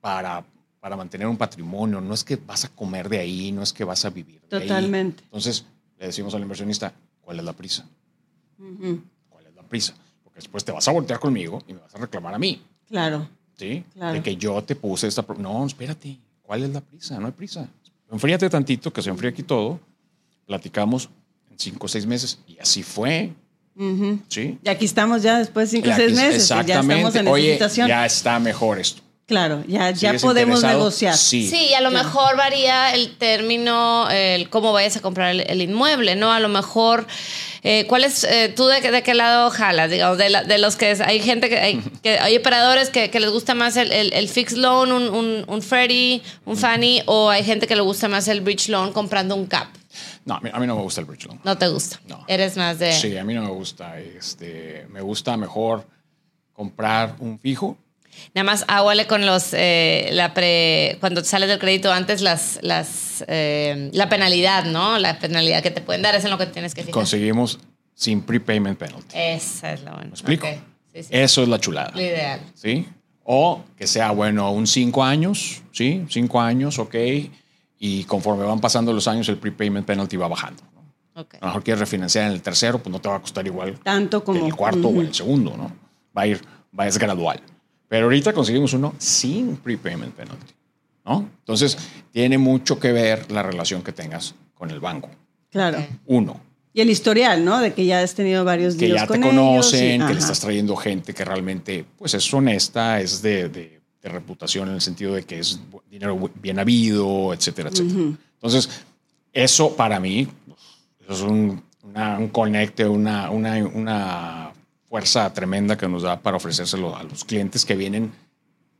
para, 0.00 0.44
para 0.80 0.96
mantener 0.96 1.26
un 1.26 1.36
patrimonio. 1.36 2.00
No 2.00 2.14
es 2.14 2.24
que 2.24 2.36
vas 2.36 2.64
a 2.64 2.68
comer 2.68 3.08
de 3.08 3.18
ahí, 3.18 3.52
no 3.52 3.62
es 3.62 3.72
que 3.72 3.84
vas 3.84 4.04
a 4.04 4.10
vivir. 4.10 4.40
de 4.48 4.56
ahí. 4.56 4.62
Totalmente. 4.68 5.22
Entonces, 5.24 5.64
le 5.98 6.06
decimos 6.06 6.34
al 6.34 6.42
inversionista, 6.42 6.92
¿cuál 7.24 7.38
es 7.38 7.44
la 7.44 7.52
prisa? 7.52 7.86
¿Cuál 9.28 9.46
es 9.46 9.54
la 9.54 9.62
prisa? 9.62 9.94
Porque 10.22 10.38
después 10.40 10.64
te 10.64 10.72
vas 10.72 10.86
a 10.88 10.92
voltear 10.92 11.18
conmigo 11.20 11.62
y 11.66 11.74
me 11.74 11.80
vas 11.80 11.94
a 11.94 11.98
reclamar 11.98 12.34
a 12.34 12.38
mí. 12.38 12.62
Claro. 12.88 13.28
¿Sí? 13.56 13.84
Claro. 13.94 14.14
De 14.14 14.22
que 14.22 14.36
yo 14.36 14.62
te 14.62 14.74
puse 14.76 15.06
esta... 15.06 15.24
No, 15.38 15.66
espérate. 15.66 16.18
¿Cuál 16.42 16.64
es 16.64 16.70
la 16.70 16.80
prisa? 16.80 17.18
No 17.18 17.26
hay 17.26 17.32
prisa. 17.32 17.68
Enfríate 18.10 18.48
tantito, 18.50 18.92
que 18.92 19.00
se 19.02 19.10
enfríe 19.10 19.30
aquí 19.30 19.42
todo. 19.42 19.80
Platicamos 20.46 21.08
en 21.50 21.58
cinco 21.58 21.86
o 21.86 21.88
seis 21.88 22.06
meses. 22.06 22.38
Y 22.46 22.58
así 22.58 22.82
fue. 22.82 23.32
¿Sí? 24.28 24.58
Y 24.62 24.68
aquí 24.68 24.84
estamos 24.84 25.22
ya 25.22 25.38
después 25.38 25.68
de 25.72 25.78
5 25.78 25.88
o 25.88 25.92
Y 25.92 25.94
6 25.96 26.06
aquí- 26.06 26.14
meses. 26.16 26.48
Ya 26.48 26.60
Exactamente. 26.60 26.94
estamos 26.94 27.14
en 27.16 27.22
esa 27.22 27.30
Oye, 27.32 27.52
situación. 27.54 27.88
ya 27.88 28.06
está 28.06 28.38
mejor 28.38 28.78
esto. 28.78 29.02
Claro, 29.26 29.64
ya, 29.66 29.90
ya 29.90 29.96
¿Sigues 30.10 30.22
podemos 30.22 30.56
interesado? 30.58 30.78
negociar. 30.80 31.16
Sí. 31.16 31.48
Sí, 31.48 31.68
y 31.70 31.74
a 31.74 31.80
lo 31.80 31.88
Claro. 31.88 32.04
mejor 32.04 32.36
varía 32.36 32.92
el 32.92 33.16
término, 33.16 34.06
el 34.10 34.50
cómo 34.50 34.72
vayas 34.74 34.96
a 34.98 35.00
comprar 35.00 35.30
el, 35.30 35.40
el 35.40 35.62
inmueble, 35.62 36.14
¿no? 36.14 36.30
A 36.30 36.40
lo 36.40 36.50
mejor, 36.50 37.06
eh, 37.62 37.86
¿cuál 37.88 38.04
es, 38.04 38.24
eh, 38.24 38.52
tú 38.54 38.66
de, 38.66 38.82
qué- 38.82 38.90
de 38.90 39.02
qué 39.02 39.14
lado 39.14 39.48
jalas? 39.50 39.90
Digamos, 39.90 40.18
de, 40.18 40.28
la- 40.28 40.44
de 40.44 40.58
los 40.58 40.76
que 40.76 40.90
es- 40.90 41.00
hay 41.00 41.20
gente 41.20 41.48
que 41.48 41.58
hay, 41.58 41.80
que 42.02 42.18
hay 42.18 42.36
operadores 42.36 42.90
que, 42.90 43.10
que 43.10 43.18
les 43.18 43.30
gusta 43.30 43.54
más 43.54 43.78
el, 43.78 43.92
el, 43.92 44.12
el 44.12 44.28
fixed 44.28 44.58
loan, 44.58 44.92
un, 44.92 45.08
un, 45.08 45.44
un 45.48 45.62
Freddie, 45.62 46.20
un 46.44 46.58
Fannie, 46.58 47.02
o 47.06 47.30
hay 47.30 47.44
gente 47.44 47.66
que 47.66 47.76
le 47.76 47.82
gusta 47.82 48.08
más 48.08 48.28
el 48.28 48.42
bridge 48.42 48.68
loan 48.68 48.92
comprando 48.92 49.34
un 49.36 49.46
cap. 49.46 49.68
No, 50.26 50.34
a 50.34 50.40
mí, 50.40 50.50
a 50.52 50.58
mí 50.58 50.66
no 50.66 50.76
me 50.76 50.82
gusta 50.82 51.00
el 51.00 51.06
bridge 51.06 51.24
loan. 51.24 51.40
No 51.44 51.56
te 51.56 51.68
gusta. 51.68 51.98
No. 52.08 52.26
Eres 52.28 52.58
más 52.58 52.78
de. 52.78 52.92
Sí, 52.92 53.16
a 53.16 53.24
mí 53.24 53.32
no 53.32 53.40
me 53.40 53.50
gusta. 53.50 53.98
Este, 54.00 54.86
me 54.90 55.00
gusta 55.00 55.34
mejor 55.38 55.86
comprar 56.52 57.16
un 57.20 57.38
fijo. 57.38 57.78
Nada 58.34 58.44
más 58.44 58.64
aguale 58.68 59.06
con 59.06 59.24
los 59.26 59.52
eh, 59.52 60.08
la 60.12 60.34
pre 60.34 60.96
cuando 61.00 61.22
te 61.22 61.28
sales 61.28 61.48
del 61.48 61.58
crédito 61.58 61.92
antes 61.92 62.20
las 62.22 62.58
las 62.62 63.24
eh, 63.28 63.90
la 63.92 64.08
penalidad, 64.08 64.64
¿no? 64.64 64.98
La 64.98 65.18
penalidad 65.18 65.62
que 65.62 65.70
te 65.70 65.80
pueden 65.80 66.02
dar 66.02 66.14
es 66.14 66.24
en 66.24 66.30
lo 66.30 66.38
que 66.38 66.46
tienes 66.46 66.74
que 66.74 66.82
fijar. 66.82 66.94
Conseguimos 66.94 67.58
sin 67.94 68.22
prepayment 68.22 68.78
penalty. 68.78 69.14
Esa 69.14 69.72
es 69.72 69.82
la 69.82 69.90
buena. 69.92 70.06
¿Me 70.06 70.10
explico? 70.10 70.46
Ok. 70.46 70.54
Sí, 70.92 71.02
sí. 71.04 71.08
Eso 71.12 71.42
es 71.42 71.48
la 71.48 71.58
chulada. 71.58 71.92
Lo 71.94 72.00
ideal. 72.00 72.40
¿sí? 72.54 72.86
O 73.24 73.62
que 73.76 73.86
sea, 73.86 74.10
bueno, 74.10 74.50
un 74.52 74.66
cinco 74.66 75.02
años, 75.04 75.62
¿sí? 75.72 76.04
Cinco 76.08 76.40
años, 76.40 76.78
ok. 76.78 76.94
Y 77.78 78.04
conforme 78.04 78.44
van 78.44 78.60
pasando 78.60 78.92
los 78.92 79.06
años, 79.08 79.28
el 79.28 79.36
prepayment 79.38 79.86
penalty 79.86 80.16
va 80.16 80.28
bajando. 80.28 80.62
¿no? 80.74 81.20
Ok. 81.22 81.34
A 81.36 81.38
lo 81.40 81.46
mejor 81.46 81.64
quieres 81.64 81.80
refinanciar 81.80 82.26
en 82.26 82.32
el 82.32 82.42
tercero, 82.42 82.78
pues 82.78 82.92
no 82.92 83.00
te 83.00 83.08
va 83.08 83.16
a 83.16 83.20
costar 83.20 83.46
igual 83.46 83.78
Tanto 83.80 84.20
que 84.20 84.26
como. 84.26 84.40
en 84.40 84.46
el 84.46 84.54
cuarto 84.54 84.88
Ujú. 84.88 84.98
o 84.98 85.00
en 85.02 85.06
el 85.08 85.14
segundo, 85.14 85.56
¿no? 85.56 85.72
Va 86.16 86.22
a 86.22 86.26
ir, 86.26 86.40
va, 86.78 86.86
es 86.86 86.98
gradual. 86.98 87.40
Pero 87.88 88.04
ahorita 88.04 88.32
conseguimos 88.32 88.72
uno 88.72 88.94
sin 88.98 89.56
prepayment 89.56 90.14
penalty, 90.14 90.52
¿no? 91.04 91.28
Entonces, 91.40 91.76
tiene 92.12 92.38
mucho 92.38 92.78
que 92.80 92.92
ver 92.92 93.30
la 93.30 93.42
relación 93.42 93.82
que 93.82 93.92
tengas 93.92 94.34
con 94.54 94.70
el 94.70 94.80
banco. 94.80 95.10
Claro. 95.50 95.78
Uno, 96.06 96.40
Y 96.72 96.80
el 96.80 96.90
historial, 96.90 97.44
¿no? 97.44 97.60
De 97.60 97.72
que 97.72 97.86
ya 97.86 98.00
has 98.00 98.14
tenido 98.14 98.44
varios 98.44 98.74
que 98.74 98.86
días 98.86 99.02
ya 99.02 99.06
te 99.06 99.12
con 99.20 99.22
ellos 99.22 99.34
conocen, 99.34 99.94
y- 99.94 99.98
que 99.98 100.02
ajá. 100.04 100.12
le 100.12 100.18
estás 100.18 100.40
trayendo 100.40 100.74
gente 100.74 101.14
que 101.14 101.24
realmente 101.24 101.84
pues 101.96 102.14
es 102.14 102.34
honesta, 102.34 103.00
es 103.00 103.22
de, 103.22 103.48
de- 103.48 103.80
de 104.02 104.08
reputación 104.08 104.68
en 104.68 104.74
el 104.74 104.80
sentido 104.80 105.14
de 105.14 105.22
que 105.22 105.38
es 105.38 105.60
dinero 105.90 106.30
bien 106.42 106.58
habido, 106.58 107.32
etcétera, 107.32 107.70
etcétera. 107.70 108.00
Entonces, 108.34 108.68
eso 109.32 109.74
para 109.76 109.98
mí 110.00 110.26
eso 111.00 111.12
es 111.12 111.20
un, 111.22 111.62
una- 111.82 112.18
un 112.18 112.28
conecte, 112.28 112.86
una, 112.86 113.30
una, 113.30 113.56
una 113.66 114.43
fuerza 114.94 115.32
tremenda 115.34 115.76
que 115.76 115.88
nos 115.88 116.02
da 116.04 116.20
para 116.20 116.36
ofrecérselo 116.36 116.94
a 116.94 117.02
los 117.02 117.24
clientes 117.24 117.64
que 117.64 117.74
vienen 117.74 118.12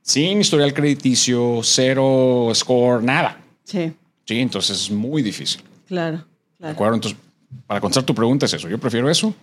sin 0.00 0.38
historial 0.40 0.72
crediticio, 0.72 1.58
cero 1.64 2.52
score, 2.54 3.02
nada. 3.02 3.40
Sí, 3.64 3.92
Sí, 4.24 4.38
entonces 4.38 4.82
es 4.82 4.90
muy 4.92 5.22
difícil. 5.22 5.62
claro, 5.88 6.18
¿De 6.18 6.24
claro. 6.58 6.72
acuerdo? 6.72 6.94
Entonces, 6.94 7.18
para 7.66 7.80
contestar 7.80 8.04
tu 8.04 8.14
pregunta 8.14 8.46
es 8.46 8.52
eso. 8.54 8.68
Yo 8.68 8.78
prefiero 8.78 9.10
eso. 9.10 9.34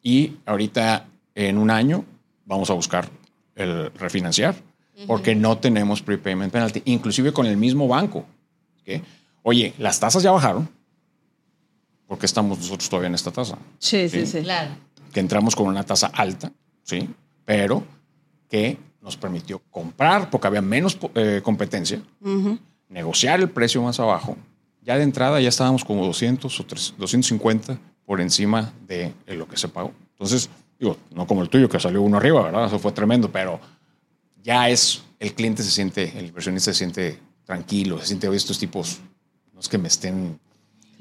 Y 0.00 0.34
ahorita, 0.46 1.06
en 1.34 1.58
un 1.58 1.70
año, 1.72 2.04
vamos 2.46 2.70
a 2.70 2.74
buscar 2.74 3.08
el 3.56 3.92
refinanciar 3.94 4.54
porque 5.08 5.34
no 5.34 5.58
tenemos 5.58 6.00
prepayment 6.02 6.52
penalty, 6.52 6.82
inclusive 6.84 7.32
con 7.32 7.46
el 7.46 7.56
mismo 7.56 7.88
banco. 7.88 8.24
Oye, 9.42 9.74
las 9.78 9.98
tasas 9.98 10.22
ya 10.22 10.30
bajaron. 10.30 10.68
¿Por 12.06 12.16
qué 12.18 12.26
estamos 12.26 12.58
nosotros 12.58 12.88
todavía 12.88 13.08
en 13.08 13.16
esta 13.16 13.32
tasa? 13.32 13.58
Sí, 13.80 14.08
sí, 14.08 14.24
sí. 14.24 14.42
Claro. 14.42 14.70
Que 15.12 15.20
entramos 15.20 15.54
con 15.54 15.66
una 15.66 15.84
tasa 15.84 16.08
alta, 16.08 16.52
¿sí? 16.82 17.08
Pero 17.44 17.84
que 18.48 18.78
nos 19.00 19.16
permitió 19.16 19.60
comprar 19.70 20.30
porque 20.30 20.46
había 20.46 20.62
menos 20.62 20.98
eh, 21.14 21.40
competencia, 21.42 22.00
Ujú. 22.20 22.58
negociar 22.88 23.40
el 23.40 23.50
precio 23.50 23.82
más 23.82 23.98
abajo. 24.00 24.36
Ya 24.82 24.96
de 24.96 25.02
entrada 25.04 25.40
ya 25.40 25.48
estábamos 25.48 25.84
como 25.84 26.04
200 26.06 26.60
o 26.60 26.64
300, 26.64 26.98
250 26.98 27.78
por 28.04 28.20
encima 28.20 28.72
de 28.86 29.12
lo 29.26 29.46
que 29.46 29.56
se 29.56 29.68
pagó. 29.68 29.92
Entonces, 30.12 30.50
digo, 30.78 30.96
no 31.14 31.26
como 31.26 31.42
el 31.42 31.48
tuyo 31.48 31.68
que 31.68 31.78
salió 31.80 32.02
uno 32.02 32.16
arriba, 32.16 32.42
¿verdad? 32.42 32.66
Eso 32.66 32.78
fue 32.78 32.92
tremendo, 32.92 33.30
pero 33.30 33.60
ya 34.42 34.68
es, 34.68 35.02
el 35.20 35.34
cliente 35.34 35.62
se 35.62 35.70
siente, 35.70 36.12
el 36.18 36.26
inversionista 36.26 36.72
se 36.72 36.78
siente 36.78 37.18
tranquilo, 37.44 37.98
se 38.00 38.06
siente, 38.06 38.28
oye, 38.28 38.36
estos 38.36 38.58
tipos, 38.58 38.98
no 39.52 39.60
es 39.60 39.68
que 39.68 39.78
me 39.78 39.88
estén... 39.88 40.38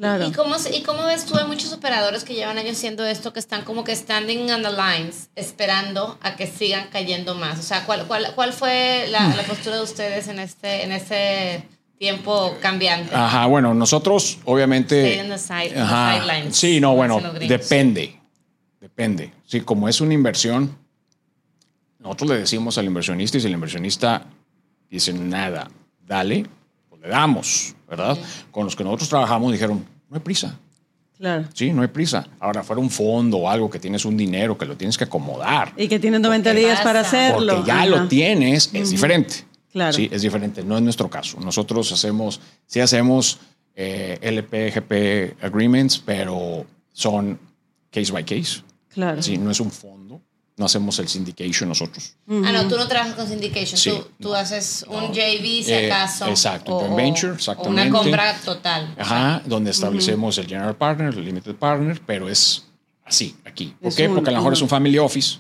Claro. 0.01 0.25
¿Y 0.27 0.31
cómo, 0.31 0.55
¿Y 0.73 0.81
cómo 0.81 1.05
ves 1.05 1.25
tú? 1.27 1.37
Hay 1.37 1.45
muchos 1.45 1.71
operadores 1.73 2.23
que 2.23 2.33
llevan 2.33 2.57
años 2.57 2.75
haciendo 2.77 3.05
esto, 3.05 3.33
que 3.33 3.39
están 3.39 3.63
como 3.63 3.83
que 3.83 3.95
standing 3.95 4.49
on 4.49 4.63
the 4.63 4.71
lines, 4.71 5.29
esperando 5.35 6.17
a 6.23 6.35
que 6.35 6.47
sigan 6.47 6.87
cayendo 6.91 7.35
más. 7.35 7.59
O 7.59 7.61
sea, 7.61 7.85
¿cuál, 7.85 8.07
cuál, 8.07 8.33
cuál 8.33 8.51
fue 8.51 9.05
la, 9.11 9.27
la 9.27 9.43
postura 9.43 9.75
de 9.75 9.83
ustedes 9.83 10.27
en 10.27 10.39
este, 10.39 10.83
en 10.83 10.91
este 10.91 11.69
tiempo 11.99 12.57
cambiante? 12.63 13.13
Ajá, 13.15 13.45
bueno, 13.45 13.75
nosotros 13.75 14.39
obviamente... 14.45 15.23
The 15.23 15.37
side- 15.37 15.69
the 15.73 15.79
Ajá, 15.79 16.23
sí, 16.49 16.81
no, 16.81 16.95
bueno, 16.95 17.21
depende, 17.39 18.19
depende. 18.79 19.31
Sí, 19.45 19.61
como 19.61 19.87
es 19.87 20.01
una 20.01 20.15
inversión, 20.15 20.75
nosotros 21.99 22.31
le 22.31 22.37
decimos 22.39 22.75
al 22.79 22.85
inversionista 22.85 23.37
y 23.37 23.41
si 23.41 23.45
el 23.45 23.53
inversionista 23.53 24.25
dice 24.89 25.13
nada, 25.13 25.69
dale, 26.03 26.47
pues 26.89 26.99
le 27.03 27.07
damos, 27.07 27.75
¿verdad? 27.87 28.17
Con 28.49 28.65
los 28.65 28.75
que 28.75 28.83
nosotros 28.83 29.07
trabajamos 29.07 29.51
dijeron, 29.51 29.85
no 30.11 30.17
hay 30.17 30.21
prisa, 30.21 30.59
Claro. 31.17 31.45
sí, 31.53 31.71
no 31.71 31.81
hay 31.83 31.87
prisa. 31.87 32.27
Ahora, 32.39 32.63
fuera 32.63 32.81
un 32.81 32.89
fondo 32.89 33.37
o 33.37 33.49
algo 33.49 33.69
que 33.69 33.79
tienes 33.79 34.03
un 34.05 34.17
dinero 34.17 34.57
que 34.57 34.65
lo 34.65 34.75
tienes 34.75 34.97
que 34.97 35.05
acomodar, 35.05 35.71
Y 35.77 35.87
que 35.87 35.99
tienen 35.99 36.21
90 36.21 36.49
Porque 36.49 36.59
días 36.65 36.81
para 36.81 36.99
hacerlo. 36.99 37.53
porque 37.55 37.67
ya 37.67 37.75
Ajá. 37.77 37.85
lo 37.85 38.07
tienes, 38.07 38.69
es 38.73 38.89
diferente. 38.91 39.45
Claro. 39.71 39.93
Sí, 39.93 40.09
es 40.11 40.21
diferente. 40.21 40.63
No 40.63 40.75
es 40.75 40.83
nuestro 40.83 41.09
caso. 41.09 41.39
Nosotros 41.39 41.91
hacemos, 41.93 42.41
sí 42.65 42.81
hacemos 42.81 43.39
eh, 43.73 44.17
LP, 44.21 44.69
GP 44.71 45.37
agreements, 45.45 45.97
pero 45.97 46.65
son 46.91 47.39
case 47.89 48.11
by 48.11 48.25
case. 48.25 48.63
Claro. 48.89 49.21
Sí, 49.21 49.37
no 49.37 49.49
es 49.49 49.61
un 49.61 49.71
fondo. 49.71 50.21
No 50.61 50.65
hacemos 50.67 50.99
el 50.99 51.07
syndication 51.07 51.69
nosotros. 51.69 52.13
Ah, 52.29 52.51
no, 52.53 52.67
tú 52.67 52.77
no 52.77 52.87
trabajas 52.87 53.15
con 53.15 53.27
syndication. 53.27 53.79
Sí, 53.79 53.89
tú, 53.89 54.07
tú 54.21 54.29
no, 54.29 54.35
haces 54.35 54.85
un 54.87 55.05
no. 55.05 55.11
JV, 55.11 55.63
si 55.63 55.71
Eh, 55.73 55.91
acaso. 55.91 56.27
exacto, 56.27 56.77
o- 56.77 56.95
venture, 56.95 57.33
exactamente. 57.33 57.81
una 57.89 57.97
compra 57.97 58.35
total. 58.45 58.93
Ajá, 58.95 59.41
donde 59.47 59.71
establecemos 59.71 60.37
el 60.37 60.45
general 60.45 60.75
partner, 60.77 61.15
el 61.15 61.25
limited 61.25 61.55
partner, 61.55 61.99
pero 62.05 62.29
es 62.29 62.63
así, 63.03 63.35
aquí. 63.43 63.73
¿Por 63.79 63.89
Es 63.89 63.95
qué? 63.95 64.07
un- 64.07 64.13
Porque 64.13 64.29
a 64.29 64.33
lo 64.33 64.37
mejor 64.37 64.51
ujú. 64.53 64.57
es 64.57 64.61
un 64.61 64.69
family 64.69 64.99
office 64.99 65.39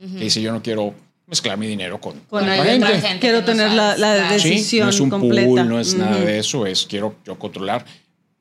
que 0.00 0.24
dice 0.24 0.42
yo 0.42 0.50
no 0.50 0.60
quiero 0.60 0.92
mezclar 1.28 1.56
mi 1.56 1.68
dinero 1.68 2.00
con, 2.00 2.18
Con 2.28 2.44
la 2.44 2.54
alguien 2.54 2.82
gente. 2.82 3.00
gente 3.02 3.20
Quiero 3.20 3.38
no 3.38 3.44
tener 3.44 3.70
la, 3.70 3.96
la 3.96 4.16
claro. 4.16 4.38
Sí, 4.40 4.48
decisión 4.50 4.86
no 4.86 4.90
es 4.90 4.98
un 4.98 5.10
completa. 5.10 5.46
pool, 5.46 5.68
no 5.68 5.78
es 5.78 5.94
nada 5.94 6.18
de 6.18 6.40
eso, 6.40 6.66
es 6.66 6.84
quiero 6.86 7.14
yo 7.24 7.38
controlar. 7.38 7.86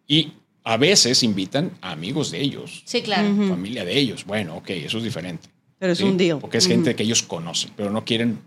Y 0.08 0.34
a 0.64 0.78
veces 0.78 1.22
invitan 1.22 1.70
a 1.82 1.92
amigos 1.92 2.32
de 2.32 2.42
ellos, 2.42 2.82
Sí, 2.86 3.04
claro. 3.04 3.28
familia 3.48 3.86
de 3.86 3.96
ellos. 3.96 4.26
Bueno, 4.26 4.56
ok, 4.58 4.72
eso 4.72 4.98
es 4.98 5.04
diferente. 5.04 5.50
Pero 5.86 5.94
es 5.94 6.00
¿sí? 6.00 6.04
un 6.04 6.18
deal. 6.18 6.40
Porque 6.40 6.58
es 6.58 6.66
Ujú. 6.66 6.74
gente 6.74 6.96
que 6.96 7.04
ellos 7.04 7.22
conocen, 7.24 7.72
pero 7.76 7.90
no 7.92 8.04
quieren, 8.06 8.40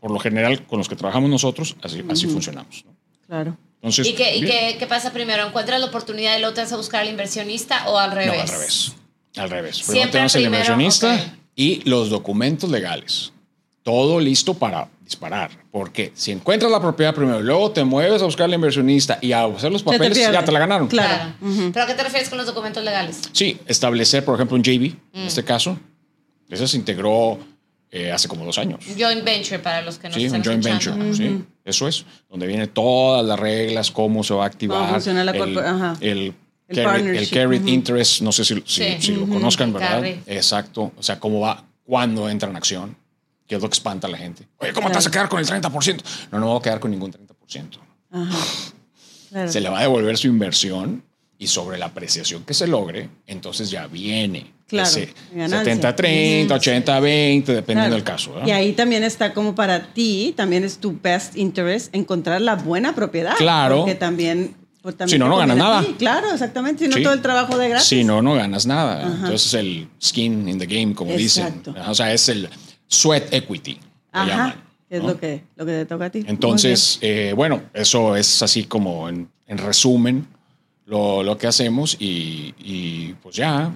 por 0.00 0.10
lo 0.12 0.18
general, 0.20 0.64
con 0.66 0.78
los 0.78 0.88
que 0.88 0.94
trabajamos 0.96 1.28
nosotros, 1.28 1.76
así, 1.82 2.02
así 2.08 2.26
funcionamos. 2.28 2.84
¿no? 2.86 2.92
Claro. 3.26 3.56
Entonces, 3.82 4.06
¿Y, 4.06 4.14
qué, 4.14 4.36
y 4.36 4.40
qué, 4.42 4.76
qué 4.78 4.86
pasa 4.86 5.12
primero? 5.12 5.44
¿Encuentras 5.46 5.80
la 5.80 5.86
oportunidad 5.86 6.36
y 6.36 6.40
luego 6.40 6.54
te 6.54 6.60
vas 6.60 6.72
a 6.72 6.76
buscar 6.76 7.02
al 7.02 7.08
inversionista 7.08 7.88
o 7.88 7.98
al 7.98 8.12
revés? 8.12 8.36
No, 8.36 8.42
al 8.42 8.48
revés. 8.48 8.92
Al 9.36 9.50
revés. 9.50 9.76
Primero 9.82 9.92
Siempre 9.92 10.10
tenemos 10.12 10.34
el 10.36 10.44
inversionista 10.44 11.14
ok. 11.14 11.20
y 11.56 11.88
los 11.88 12.08
documentos 12.08 12.70
legales. 12.70 13.32
Todo 13.82 14.18
listo 14.18 14.54
para 14.54 14.88
disparar. 15.04 15.50
Porque 15.70 16.10
si 16.14 16.32
encuentras 16.32 16.72
la 16.72 16.80
propiedad 16.80 17.14
primero 17.14 17.38
y 17.38 17.42
luego 17.44 17.70
te 17.70 17.84
mueves 17.84 18.20
a 18.22 18.24
buscar 18.24 18.46
al 18.46 18.54
inversionista 18.54 19.18
y 19.20 19.30
a 19.32 19.44
hacer 19.44 19.70
los 19.70 19.84
te 19.84 19.92
papeles, 19.92 20.18
ya 20.18 20.30
pierde. 20.30 20.46
te 20.46 20.52
la 20.52 20.58
ganaron. 20.58 20.88
Claro. 20.88 21.34
Claro. 21.40 21.70
¿Pero 21.72 21.84
a 21.84 21.86
qué 21.86 21.94
te 21.94 22.02
refieres 22.02 22.28
con 22.28 22.38
los 22.38 22.46
documentos 22.46 22.82
legales? 22.82 23.20
Sí, 23.32 23.58
establecer, 23.66 24.24
por 24.24 24.34
ejemplo, 24.34 24.56
un 24.56 24.62
JV, 24.64 24.94
Mm. 25.12 25.18
en 25.20 25.26
este 25.26 25.44
caso. 25.44 25.78
Ese 26.48 26.66
se 26.68 26.76
integró 26.76 27.38
eh, 27.90 28.12
hace 28.12 28.28
como 28.28 28.44
dos 28.44 28.58
años. 28.58 28.80
Joint 28.98 29.24
venture 29.24 29.58
para 29.58 29.82
los 29.82 29.98
que 29.98 30.08
nos 30.08 30.16
Sí, 30.16 30.24
están 30.24 30.40
un 30.40 30.44
joint 30.44 30.66
escuchando. 30.66 31.04
venture. 31.04 31.28
Sí, 31.28 31.44
eso 31.64 31.88
es. 31.88 32.04
Donde 32.28 32.46
vienen 32.46 32.68
todas 32.68 33.24
las 33.24 33.38
reglas, 33.38 33.90
cómo 33.90 34.22
se 34.24 34.34
va 34.34 34.44
a 34.44 34.46
activar. 34.46 34.78
Cómo 34.78 34.90
funciona 34.92 35.24
la 35.24 35.32
el, 35.32 35.38
corpor- 35.40 35.64
ajá. 35.64 35.96
el, 36.00 36.34
El 36.68 36.76
carry- 36.84 37.16
el 37.16 37.30
carried 37.30 37.60
ujú. 37.60 37.68
interest, 37.70 38.22
no 38.22 38.32
sé 38.32 38.44
si, 38.44 38.54
si, 38.66 38.82
Sí. 38.84 38.96
si 39.00 39.12
lo 39.14 39.26
conozcan, 39.28 39.72
¿verdad? 39.72 39.90
carry. 40.00 40.20
Exacto. 40.26 40.92
O 40.96 41.02
sea, 41.02 41.18
cómo 41.20 41.40
va, 41.40 41.64
cuándo 41.84 42.28
entra 42.28 42.50
en 42.50 42.56
acción, 42.56 42.96
que 43.46 43.54
es 43.56 43.62
lo 43.62 43.68
que 43.68 43.74
espanta 43.74 44.06
a 44.08 44.10
la 44.10 44.18
gente. 44.18 44.46
Oye, 44.58 44.72
¿cómo 44.72 44.88
te 44.88 44.94
vas 44.94 45.06
a 45.06 45.10
quedar 45.10 45.28
con 45.28 45.38
el 45.38 45.46
30%? 45.46 46.02
No, 46.32 46.38
no 46.40 46.46
me 46.46 46.50
voy 46.52 46.58
a 46.58 46.62
quedar 46.62 46.80
con 46.80 46.90
ningún 46.90 47.12
30%. 47.12 47.78
Ajá. 48.10 48.36
Claro. 49.30 49.52
Se 49.52 49.60
le 49.60 49.68
va 49.68 49.78
a 49.78 49.82
devolver 49.82 50.16
su 50.18 50.26
inversión 50.28 51.02
y 51.38 51.46
sobre 51.48 51.78
la 51.78 51.86
apreciación 51.86 52.44
que 52.44 52.54
se 52.54 52.66
logre, 52.66 53.08
entonces 53.26 53.70
ya 53.70 53.86
viene 53.86 54.52
Claro, 54.66 54.88
ese 54.88 55.12
ganancia. 55.32 55.74
70-30, 55.94 56.48
80-20, 56.48 57.44
dependiendo 57.44 57.64
Claro. 57.74 57.94
del 57.94 58.02
caso. 58.04 58.32
¿verdad? 58.32 58.48
Y 58.48 58.50
ahí 58.50 58.72
también 58.72 59.04
está 59.04 59.32
como 59.32 59.54
para 59.54 59.92
ti, 59.92 60.32
también 60.36 60.64
es 60.64 60.78
tu 60.78 60.98
best 61.00 61.36
interest 61.36 61.94
encontrar 61.94 62.40
la 62.40 62.56
buena 62.56 62.94
propiedad. 62.94 63.36
Claro. 63.36 63.78
Porque 63.80 63.94
también. 63.94 64.56
Si 65.08 65.18
no, 65.18 65.28
no 65.28 65.36
ganas 65.36 65.56
nada. 65.56 65.82
ti. 65.84 65.94
Claro, 65.98 66.30
exactamente. 66.32 66.84
Si 66.84 66.88
no 66.90 66.96
Sí. 66.96 67.02
todo 67.02 67.12
el 67.12 67.20
trabajo 67.22 67.58
de 67.58 67.68
gratis. 67.70 67.88
Si 67.88 68.04
no, 68.04 68.22
no 68.22 68.34
ganas 68.34 68.66
nada. 68.66 69.00
Ajá. 69.06 69.16
Entonces 69.24 69.54
el 69.54 69.88
skin 70.02 70.48
in 70.48 70.58
the 70.60 70.66
game, 70.66 70.94
como 70.94 71.10
Exacto. 71.12 71.72
dicen. 71.72 71.88
O 71.90 71.94
sea, 71.94 72.12
es 72.12 72.28
el 72.28 72.48
sweat 72.86 73.32
equity. 73.32 73.78
Ajá. 74.12 74.26
llaman, 74.28 74.64
es 74.88 75.02
¿no? 75.02 75.08
lo 75.08 75.18
que, 75.20 75.42
lo 75.56 75.66
que 75.66 75.72
te 75.72 75.86
toca 75.86 76.04
a 76.06 76.10
ti. 76.10 76.24
Entonces, 76.26 76.98
eh, 77.02 77.32
bueno, 77.36 77.62
eso 77.74 78.14
es 78.16 78.40
así 78.42 78.64
como 78.64 79.08
en, 79.08 79.28
en 79.48 79.58
resumen 79.58 80.26
lo, 80.86 81.22
lo 81.22 81.36
que 81.36 81.46
hacemos 81.46 81.96
y, 82.00 83.14
pues 83.22 83.36
ya. 83.36 83.72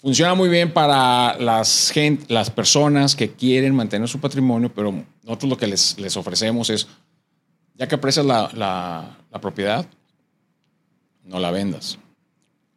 funciona 0.00 0.34
muy 0.34 0.48
bien 0.48 0.72
para 0.72 1.36
las, 1.38 1.90
gente, 1.90 2.26
las 2.32 2.50
personas 2.50 3.14
que 3.16 3.32
quieren 3.32 3.74
mantener 3.74 4.08
su 4.08 4.18
patrimonio, 4.20 4.72
pero 4.74 4.92
nosotros 5.22 5.50
lo 5.50 5.56
que 5.56 5.66
les, 5.66 5.98
les 5.98 6.16
ofrecemos 6.16 6.68
es, 6.70 6.86
ya 7.74 7.86
que 7.88 7.94
aprecias 7.94 8.26
la, 8.26 8.50
la- 8.54 9.18
la 9.30 9.40
propiedad, 9.40 9.86
no 11.24 11.38
la 11.40 11.50
vendas. 11.50 11.98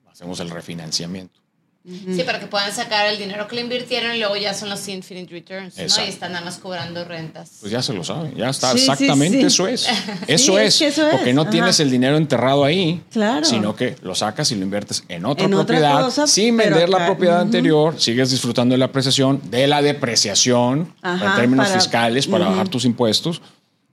Hacemos 0.09 0.39
el 0.39 0.49
refinanciamiento. 0.49 1.39
Sí, 1.87 2.23
para 2.23 2.39
que 2.41 2.47
puedan 2.47 2.73
sacar 2.73 3.05
el 3.07 3.17
dinero 3.17 3.47
que 3.47 3.55
le 3.55 3.61
invirtieron 3.61 4.13
y 4.13 4.19
luego 4.19 4.35
ya 4.35 4.53
son 4.53 4.69
los 4.69 4.85
infinite 4.89 5.31
returns, 5.31 5.77
¿no? 5.77 5.83
Exacto. 5.83 6.05
Y 6.05 6.09
están 6.09 6.33
nada 6.33 6.43
más 6.43 6.57
cobrando 6.57 7.05
rentas. 7.05 7.49
Pues 7.61 7.71
ya 7.71 7.81
se 7.81 7.93
lo 7.93 8.03
saben, 8.03 8.35
ya 8.35 8.49
está, 8.49 8.73
Sí, 8.73 8.79
sí, 8.79 8.83
exactamente 8.91 9.39
sí. 9.39 9.45
eso 9.45 9.67
es. 9.69 9.87
Eso 10.27 10.59
es 10.59 10.67
es, 10.73 10.79
que 10.79 10.87
eso 10.87 11.07
es, 11.07 11.15
porque 11.15 11.33
no 11.33 11.43
ajá. 11.43 11.51
tienes 11.51 11.79
el 11.79 11.89
dinero 11.89 12.17
enterrado 12.17 12.65
ahí, 12.65 13.01
Claro. 13.09 13.45
sino 13.45 13.73
que 13.73 13.95
lo 14.01 14.15
sacas 14.15 14.51
y 14.51 14.55
lo 14.55 14.63
inviertes 14.63 15.05
en 15.07 15.25
otra 15.25 15.45
En 15.45 15.53
otra 15.53 15.65
propiedad, 15.77 16.01
cosa, 16.03 16.27
sin 16.27 16.57
vender 16.57 16.89
la 16.89 17.05
propiedad 17.05 17.35
Ujú. 17.37 17.43
anterior, 17.45 18.01
sigues 18.01 18.31
disfrutando 18.31 18.73
de 18.73 18.79
la 18.79 18.85
apreciación, 18.85 19.39
de 19.49 19.65
la 19.67 19.81
depreciación 19.81 20.93
Ajá, 21.01 21.25
en 21.29 21.35
términos 21.37 21.67
para- 21.67 21.79
fiscales 21.79 22.27
para 22.27 22.43
Ujú. 22.45 22.51
bajar 22.51 22.67
tus 22.67 22.83
impuestos 22.83 23.41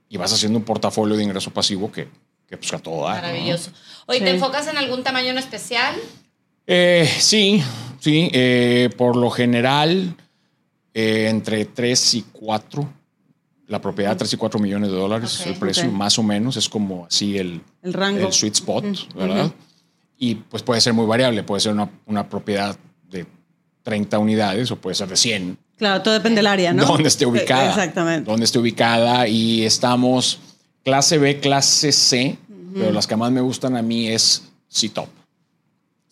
y 0.09 0.17
vas 0.17 0.33
haciendo 0.33 0.59
un 0.59 0.65
portafolio 0.65 1.15
de 1.15 1.23
ingreso 1.23 1.49
pasivo 1.51 1.89
que, 1.91 2.09
que 2.49 2.57
pues 2.57 2.73
a 2.73 2.79
todo 2.79 3.05
da. 3.05 3.15
¿no? 3.15 3.21
Maravilloso. 3.21 3.71
Oye, 4.07 4.19
Sí. 4.19 4.25
¿te 4.25 4.31
enfocas 4.31 4.67
en 4.67 4.77
algún 4.77 5.01
tamaño 5.03 5.29
en 5.29 5.37
especial? 5.37 5.95
Eh, 6.67 7.07
sí, 7.19 7.63
sí. 8.05 8.29
eh, 8.33 8.89
por 8.97 9.15
lo 9.15 9.29
general, 9.29 10.15
eh, 10.93 11.27
entre 11.29 11.65
3 11.65 12.13
y 12.15 12.21
4, 12.31 12.87
la 13.67 13.81
propiedad 13.81 14.15
3 14.15 14.31
y 14.33 14.37
4 14.37 14.59
millones 14.59 14.91
de 14.91 14.97
dólares, 14.97 15.41
Ok. 15.41 15.47
el 15.47 15.55
precio 15.55 15.91
más 15.91 16.17
o 16.19 16.23
menos, 16.23 16.55
es 16.55 16.69
como 16.69 17.05
así 17.05 17.37
el, 17.37 17.61
El 17.81 17.93
rango. 17.93 18.27
el 18.27 18.33
sweet 18.33 18.53
spot, 18.53 18.85
¿verdad? 19.15 19.51
Y 20.17 20.35
pues 20.35 20.63
puede 20.63 20.79
ser 20.81 20.93
muy 20.93 21.05
variable, 21.05 21.43
puede 21.43 21.59
ser 21.61 21.73
una, 21.73 21.89
una 22.05 22.29
propiedad 22.29 22.77
de 23.09 23.25
30 23.83 24.17
unidades 24.19 24.71
o 24.71 24.75
puede 24.77 24.95
ser 24.95 25.07
de 25.09 25.17
100, 25.17 25.57
Claro, 25.77 26.01
todo 26.03 26.13
depende 26.13 26.37
del 26.37 26.47
área, 26.47 26.71
¿no? 26.73 26.85
donde 26.87 27.09
esté 27.09 27.25
ubicada. 27.25 27.67
Exactamente. 27.69 28.29
Donde 28.31 28.45
esté 28.45 28.59
ubicada 28.59 29.27
y 29.27 29.63
estamos 29.65 30.39
clase 30.85 31.17
B, 31.17 31.41
clase 31.41 31.91
C, 31.91 32.37
pero 32.73 32.91
las 32.93 33.07
que 33.07 33.15
más 33.17 33.29
me 33.31 33.41
gustan 33.41 33.75
a 33.75 33.81
mí 33.81 34.07
es 34.07 34.43
C-Top. 34.69 35.09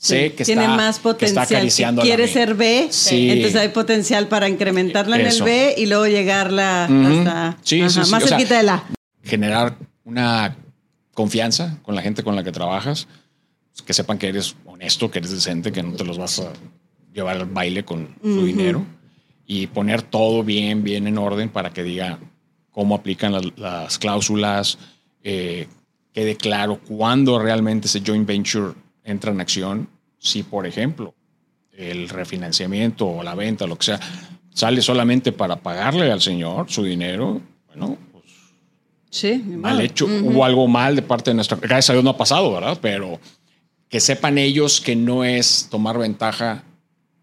Sé 0.07 0.33
que 0.33 0.43
tiene 0.45 0.63
está, 0.63 0.75
más 0.75 0.97
que 0.97 1.03
potencial. 1.03 1.43
está 1.43 1.55
acariciando 1.55 2.01
si 2.01 2.07
quiere 2.07 2.27
ser 2.27 2.55
B, 2.55 2.87
Sí. 2.91 3.29
entonces 3.29 3.59
hay 3.61 3.69
potencial 3.69 4.27
para 4.27 4.49
incrementarla 4.49 5.17
en 5.19 5.27
Eso. 5.27 5.43
el 5.45 5.49
B 5.51 5.75
y 5.77 5.85
luego 5.85 6.07
llegarla 6.07 6.87
Ujú. 6.89 7.07
hasta 7.19 7.57
Sí, 7.63 7.79
ajá, 7.81 7.89
sí, 7.89 8.03
sí. 8.05 8.11
más 8.11 8.23
O 8.23 8.27
sea, 8.27 8.37
cerquita 8.37 8.57
de 8.57 8.63
la. 8.63 8.83
generar 9.23 9.77
una 10.03 10.55
confianza 11.13 11.77
con 11.83 11.95
la 11.95 12.01
gente 12.01 12.23
con 12.23 12.35
la 12.35 12.43
que 12.43 12.51
trabajas, 12.51 13.07
que 13.85 13.93
sepan 13.93 14.17
que 14.17 14.27
eres 14.27 14.55
honesto, 14.65 15.09
que 15.09 15.19
eres 15.19 15.31
decente, 15.31 15.71
que 15.71 15.81
no 15.83 15.93
te 15.93 16.03
los 16.03 16.17
vas 16.17 16.39
a 16.39 16.51
llevar 17.13 17.37
al 17.37 17.45
baile 17.45 17.85
con 17.85 18.15
su 18.21 18.45
dinero 18.45 18.85
y 19.45 19.67
poner 19.67 20.01
todo 20.01 20.43
bien, 20.43 20.83
bien 20.83 21.07
en 21.07 21.17
orden 21.17 21.49
para 21.49 21.71
que 21.71 21.83
diga 21.83 22.19
cómo 22.71 22.95
aplican 22.95 23.31
las, 23.31 23.43
las 23.57 23.97
cláusulas, 23.99 24.77
eh, 25.23 25.67
quede 26.11 26.35
claro 26.35 26.79
cuándo 26.79 27.39
realmente 27.39 27.87
ese 27.87 28.01
joint 28.05 28.27
venture 28.27 28.73
entra 29.03 29.31
en 29.31 29.41
acción. 29.41 29.89
Si, 30.23 30.41
por 30.43 30.65
ejemplo, 30.65 31.13
el 31.77 32.07
refinanciamiento 32.07 33.05
o 33.07 33.23
la 33.23 33.36
venta, 33.36 33.67
lo 33.67 33.77
que 33.77 33.83
sea, 33.86 33.99
sale 34.53 34.81
solamente 34.81 35.33
para 35.33 35.57
pagarle 35.57 36.09
al 36.12 36.21
señor 36.21 36.71
su 36.71 36.81
dinero, 36.83 37.41
bueno, 37.67 37.97
pues 38.13 38.23
Sí, 39.09 39.36
mal 39.45 39.81
hecho. 39.81 40.05
Hubo 40.05 40.45
algo 40.45 40.65
mal 40.67 40.95
de 40.95 41.01
parte 41.01 41.31
de 41.31 41.36
nuestra. 41.36 41.57
Gracias 41.57 41.89
a 41.89 41.93
Dios 41.93 42.05
no 42.05 42.12
ha 42.12 42.17
pasado, 42.17 42.53
¿verdad? 42.53 42.77
Pero 42.81 43.19
que 43.89 43.99
sepan 43.99 44.38
ellos 44.38 44.79
que 44.79 44.95
no 44.95 45.23
es 45.25 45.67
tomar 45.69 45.97
ventaja 45.97 46.63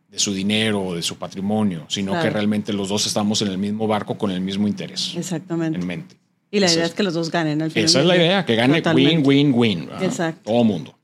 de 0.08 0.18
su 0.18 0.34
dinero 0.34 0.82
o 0.82 0.94
de 0.94 1.02
su 1.02 1.16
patrimonio, 1.16 1.86
sino 1.88 2.12
Claro. 2.12 2.24
que 2.26 2.30
realmente 2.30 2.72
los 2.74 2.88
dos 2.90 3.06
estamos 3.06 3.40
en 3.42 3.48
el 3.48 3.58
mismo 3.58 3.86
barco 3.86 4.18
con 4.18 4.30
el 4.30 4.40
mismo 4.42 4.68
interés 4.68 5.14
Exactamente. 5.16 5.78
en 5.78 5.86
mente. 5.86 6.16
Y 6.50 6.60
la 6.60 6.70
idea 6.70 6.84
es- 6.84 6.94
que 6.94 7.02
los 7.04 7.14
dos 7.14 7.30
ganen 7.30 7.62
al 7.62 7.70
final. 7.70 7.84
Esa 7.86 8.00
es 8.00 8.06
la 8.06 8.16
idea, 8.16 8.44
que 8.44 8.56
gane 8.56 8.82
Totalmente. 8.82 9.26
win, 9.28 9.52
win, 9.52 9.52
win. 9.54 9.86
¿verdad? 9.86 10.02
Exacto. 10.04 10.50
Todo 10.50 10.64
mundo. 10.64 10.96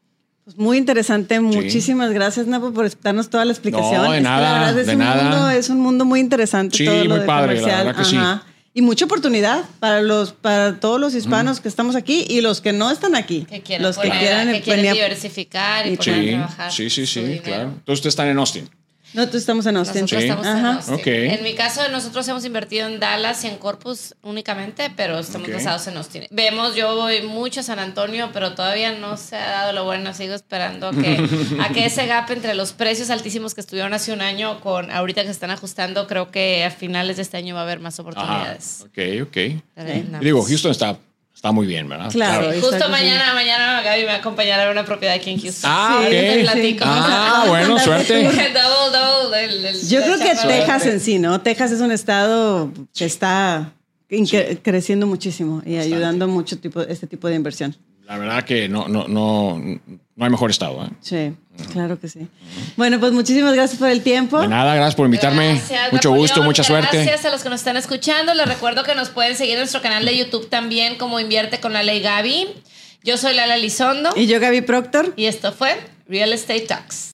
Pues 0.46 0.56
muy 0.58 0.78
interesante. 0.78 1.40
Muchísimas 1.40 2.12
gracias, 2.12 2.46
Napo, 2.46 2.72
por 2.72 2.88
darnos 3.00 3.28
toda 3.28 3.44
la 3.44 3.50
explicación. 3.50 3.96
No, 4.04 4.12
de 4.12 4.18
Es 4.18 4.18
que 4.18 4.22
la 4.22 4.30
nada, 4.30 4.52
verdad 4.60 4.78
es 4.78 4.86
de 4.86 4.92
un 4.92 4.98
nada. 5.00 5.22
Mundo, 5.24 5.50
es 5.50 5.68
un 5.70 5.80
mundo 5.80 6.04
muy 6.04 6.20
interesante. 6.20 6.76
Sí, 6.78 6.84
todo 6.84 7.02
lo 7.02 7.10
muy 7.10 7.18
de 7.18 7.26
padre, 7.26 7.54
la 7.56 7.60
comercial. 7.60 7.86
verdad 7.86 8.00
que 8.00 8.04
sí. 8.08 8.16
Y 8.74 8.82
mucha 8.82 9.06
oportunidad 9.06 9.64
para 9.80 10.02
los, 10.02 10.32
para 10.34 10.78
todos 10.78 11.00
los 11.00 11.14
hispanos 11.16 11.58
que 11.58 11.66
estamos 11.66 11.96
aquí 11.96 12.24
y 12.28 12.42
los 12.42 12.60
que 12.60 12.72
no 12.72 12.92
están 12.92 13.16
aquí. 13.16 13.44
Que 13.50 13.60
quieren, 13.60 13.84
los 13.84 13.98
que 13.98 14.06
poner- 14.08 14.20
quieran 14.20 14.52
que 14.52 14.60
quieren 14.60 14.82
venir 14.84 15.02
diversificar 15.02 15.84
y 15.88 15.96
Sí. 15.96 16.02
Sí, 16.04 16.28
trabajar 16.30 16.72
sí, 16.72 16.90
sí, 16.90 17.06
sí, 17.06 17.40
claro. 17.42 17.62
Entonces 17.64 17.94
ustedes 17.94 18.12
están 18.12 18.28
en 18.28 18.38
Austin. 18.38 18.70
Nosotros 19.16 19.40
estamos 19.40 19.66
en 19.66 19.76
Austin. 19.78 20.02
Nosotros 20.02 20.22
Sí. 20.22 20.28
estamos 20.28 20.46
en. 20.46 20.64
Austin. 20.66 21.30
En 21.30 21.42
mi 21.42 21.54
caso, 21.54 21.88
nosotros 21.88 22.28
hemos 22.28 22.44
invertido 22.44 22.86
en 22.86 23.00
Dallas 23.00 23.42
y 23.44 23.48
en 23.48 23.56
Corpus 23.56 24.14
únicamente, 24.22 24.90
pero 24.94 25.18
estamos 25.18 25.48
Ok. 25.48 25.54
basados 25.54 25.86
en 25.86 25.96
Austin. 25.96 26.26
Vemos, 26.30 26.74
yo 26.76 26.94
voy 26.94 27.22
mucho 27.22 27.60
a 27.60 27.62
San 27.62 27.78
Antonio, 27.78 28.30
pero 28.32 28.54
todavía 28.54 28.92
no 28.92 29.16
se 29.16 29.36
ha 29.36 29.50
dado 29.50 29.72
lo 29.72 29.84
bueno. 29.84 30.12
Sigo 30.14 30.34
esperando 30.34 30.90
que, 30.90 31.16
a 31.60 31.70
que 31.72 31.86
ese 31.86 32.06
gap 32.06 32.30
entre 32.30 32.54
los 32.54 32.72
precios 32.72 33.10
altísimos 33.10 33.54
que 33.54 33.60
estuvieron 33.62 33.94
hace 33.94 34.12
un 34.12 34.20
año 34.20 34.60
con 34.60 34.90
ahorita 34.90 35.22
que 35.22 35.28
se 35.28 35.32
están 35.32 35.50
ajustando, 35.50 36.06
creo 36.06 36.30
que 36.30 36.64
a 36.64 36.70
finales 36.70 37.16
de 37.16 37.22
este 37.22 37.38
año 37.38 37.54
va 37.54 37.60
a 37.60 37.64
haber 37.64 37.80
más 37.80 37.94
Ajá. 37.98 38.02
oportunidades. 38.02 38.82
Ok, 38.82 39.26
ok. 39.28 40.20
Digo, 40.20 40.42
Houston 40.44 40.70
está, 40.70 40.98
está 41.36 41.52
muy 41.52 41.66
bien, 41.68 41.88
¿verdad? 41.88 42.10
Claro. 42.10 42.50
Justo 42.60 42.88
mañana, 42.88 43.32
mañana 43.34 43.82
Gaby 43.82 44.00
me 44.00 44.06
va 44.06 44.14
a 44.14 44.16
acompañar 44.16 44.58
a 44.66 44.70
una 44.72 44.84
propiedad 44.84 45.14
aquí 45.14 45.30
en 45.30 45.40
Houston. 45.40 45.70
Ah, 45.72 45.98
Sí, 46.00 46.06
ok. 46.06 46.10
Te 46.10 46.40
platico. 46.40 46.84
Ah, 46.86 47.44
bueno, 47.46 47.78
suerte. 47.84 48.14
double, 48.24 48.98
double. 48.98 49.44
el- 49.44 49.64
el- 49.66 49.88
Yo 49.88 50.00
creo 50.02 50.18
que. 50.18 50.34
Texas 50.34 50.86
en 50.86 50.98
sí, 51.00 51.18
¿no? 51.20 51.40
Texas 51.42 51.70
es 51.72 51.80
un 51.80 51.92
estado 51.92 52.72
que 52.92 53.04
está 53.04 53.72
creciendo 54.62 55.06
muchísimo 55.06 55.62
y 55.66 55.76
ayudando 55.76 56.26
mucho 56.28 56.58
tipo, 56.58 56.80
este 56.82 57.06
tipo 57.06 57.28
de 57.28 57.34
inversión. 57.36 57.76
La 58.06 58.16
verdad 58.18 58.44
que 58.44 58.68
no, 58.68 58.86
no, 58.88 59.06
no, 59.08 59.60
no 60.16 60.24
hay 60.24 60.30
mejor 60.30 60.50
estado. 60.50 60.84
¿eh? 60.84 60.88
Sí, 61.00 61.36
claro 61.72 62.00
que 62.00 62.08
sí. 62.08 62.26
Bueno, 62.76 62.98
pues 62.98 63.12
muchísimas 63.12 63.54
gracias 63.54 63.78
por 63.78 63.88
el 63.88 64.02
tiempo. 64.02 64.40
De 64.40 64.48
nada, 64.48 64.74
gracias 64.74 64.94
por 64.94 65.04
invitarme. 65.06 65.54
Gracias, 65.54 65.92
Mucho 65.92 66.08
Napoleón. 66.08 66.18
gusto, 66.18 66.42
mucha 66.42 66.64
suerte. 66.64 66.96
Gracias 67.04 67.24
a 67.26 67.30
los 67.30 67.42
que 67.42 67.50
nos 67.50 67.60
están 67.60 67.76
escuchando. 67.76 68.34
Les 68.34 68.46
recuerdo 68.48 68.82
que 68.82 68.94
nos 68.94 69.10
pueden 69.10 69.36
seguir 69.36 69.54
en 69.54 69.60
nuestro 69.60 69.82
canal 69.82 70.04
de 70.04 70.16
YouTube 70.16 70.48
también 70.48 70.96
como 70.96 71.20
Invierte 71.20 71.60
con 71.60 71.72
Lala 71.74 71.94
y 71.94 72.00
Gaby. 72.00 72.48
Yo 73.04 73.16
soy 73.18 73.34
Lala 73.34 73.56
Lizondo 73.56 74.10
Y 74.16 74.26
yo, 74.26 74.40
Gaby 74.40 74.62
Proctor. 74.62 75.12
y 75.16 75.26
esto 75.26 75.52
fue 75.52 75.78
Real 76.08 76.32
Estate 76.32 76.62
Talks. 76.62 77.12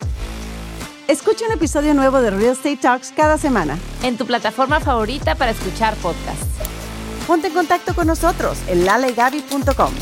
Escucha 1.09 1.45
un 1.47 1.53
episodio 1.53 1.93
nuevo 1.93 2.23
de 2.23 2.31
Real 2.31 2.53
Estate 2.53 2.77
Talks 2.79 3.13
cada 3.15 3.37
semana. 3.37 3.77
En 4.03 4.17
tu 4.17 4.25
plataforma 4.25 4.81
favorita 4.81 5.35
para 5.35 5.51
escuchar 5.51 5.95
podcasts. 5.97 6.47
Ponte 7.27 7.49
en 7.49 7.53
contacto 7.55 7.95
con 7.95 8.07
nosotros 8.07 8.59
en 8.69 8.85
lalegaby.com. 8.87 9.93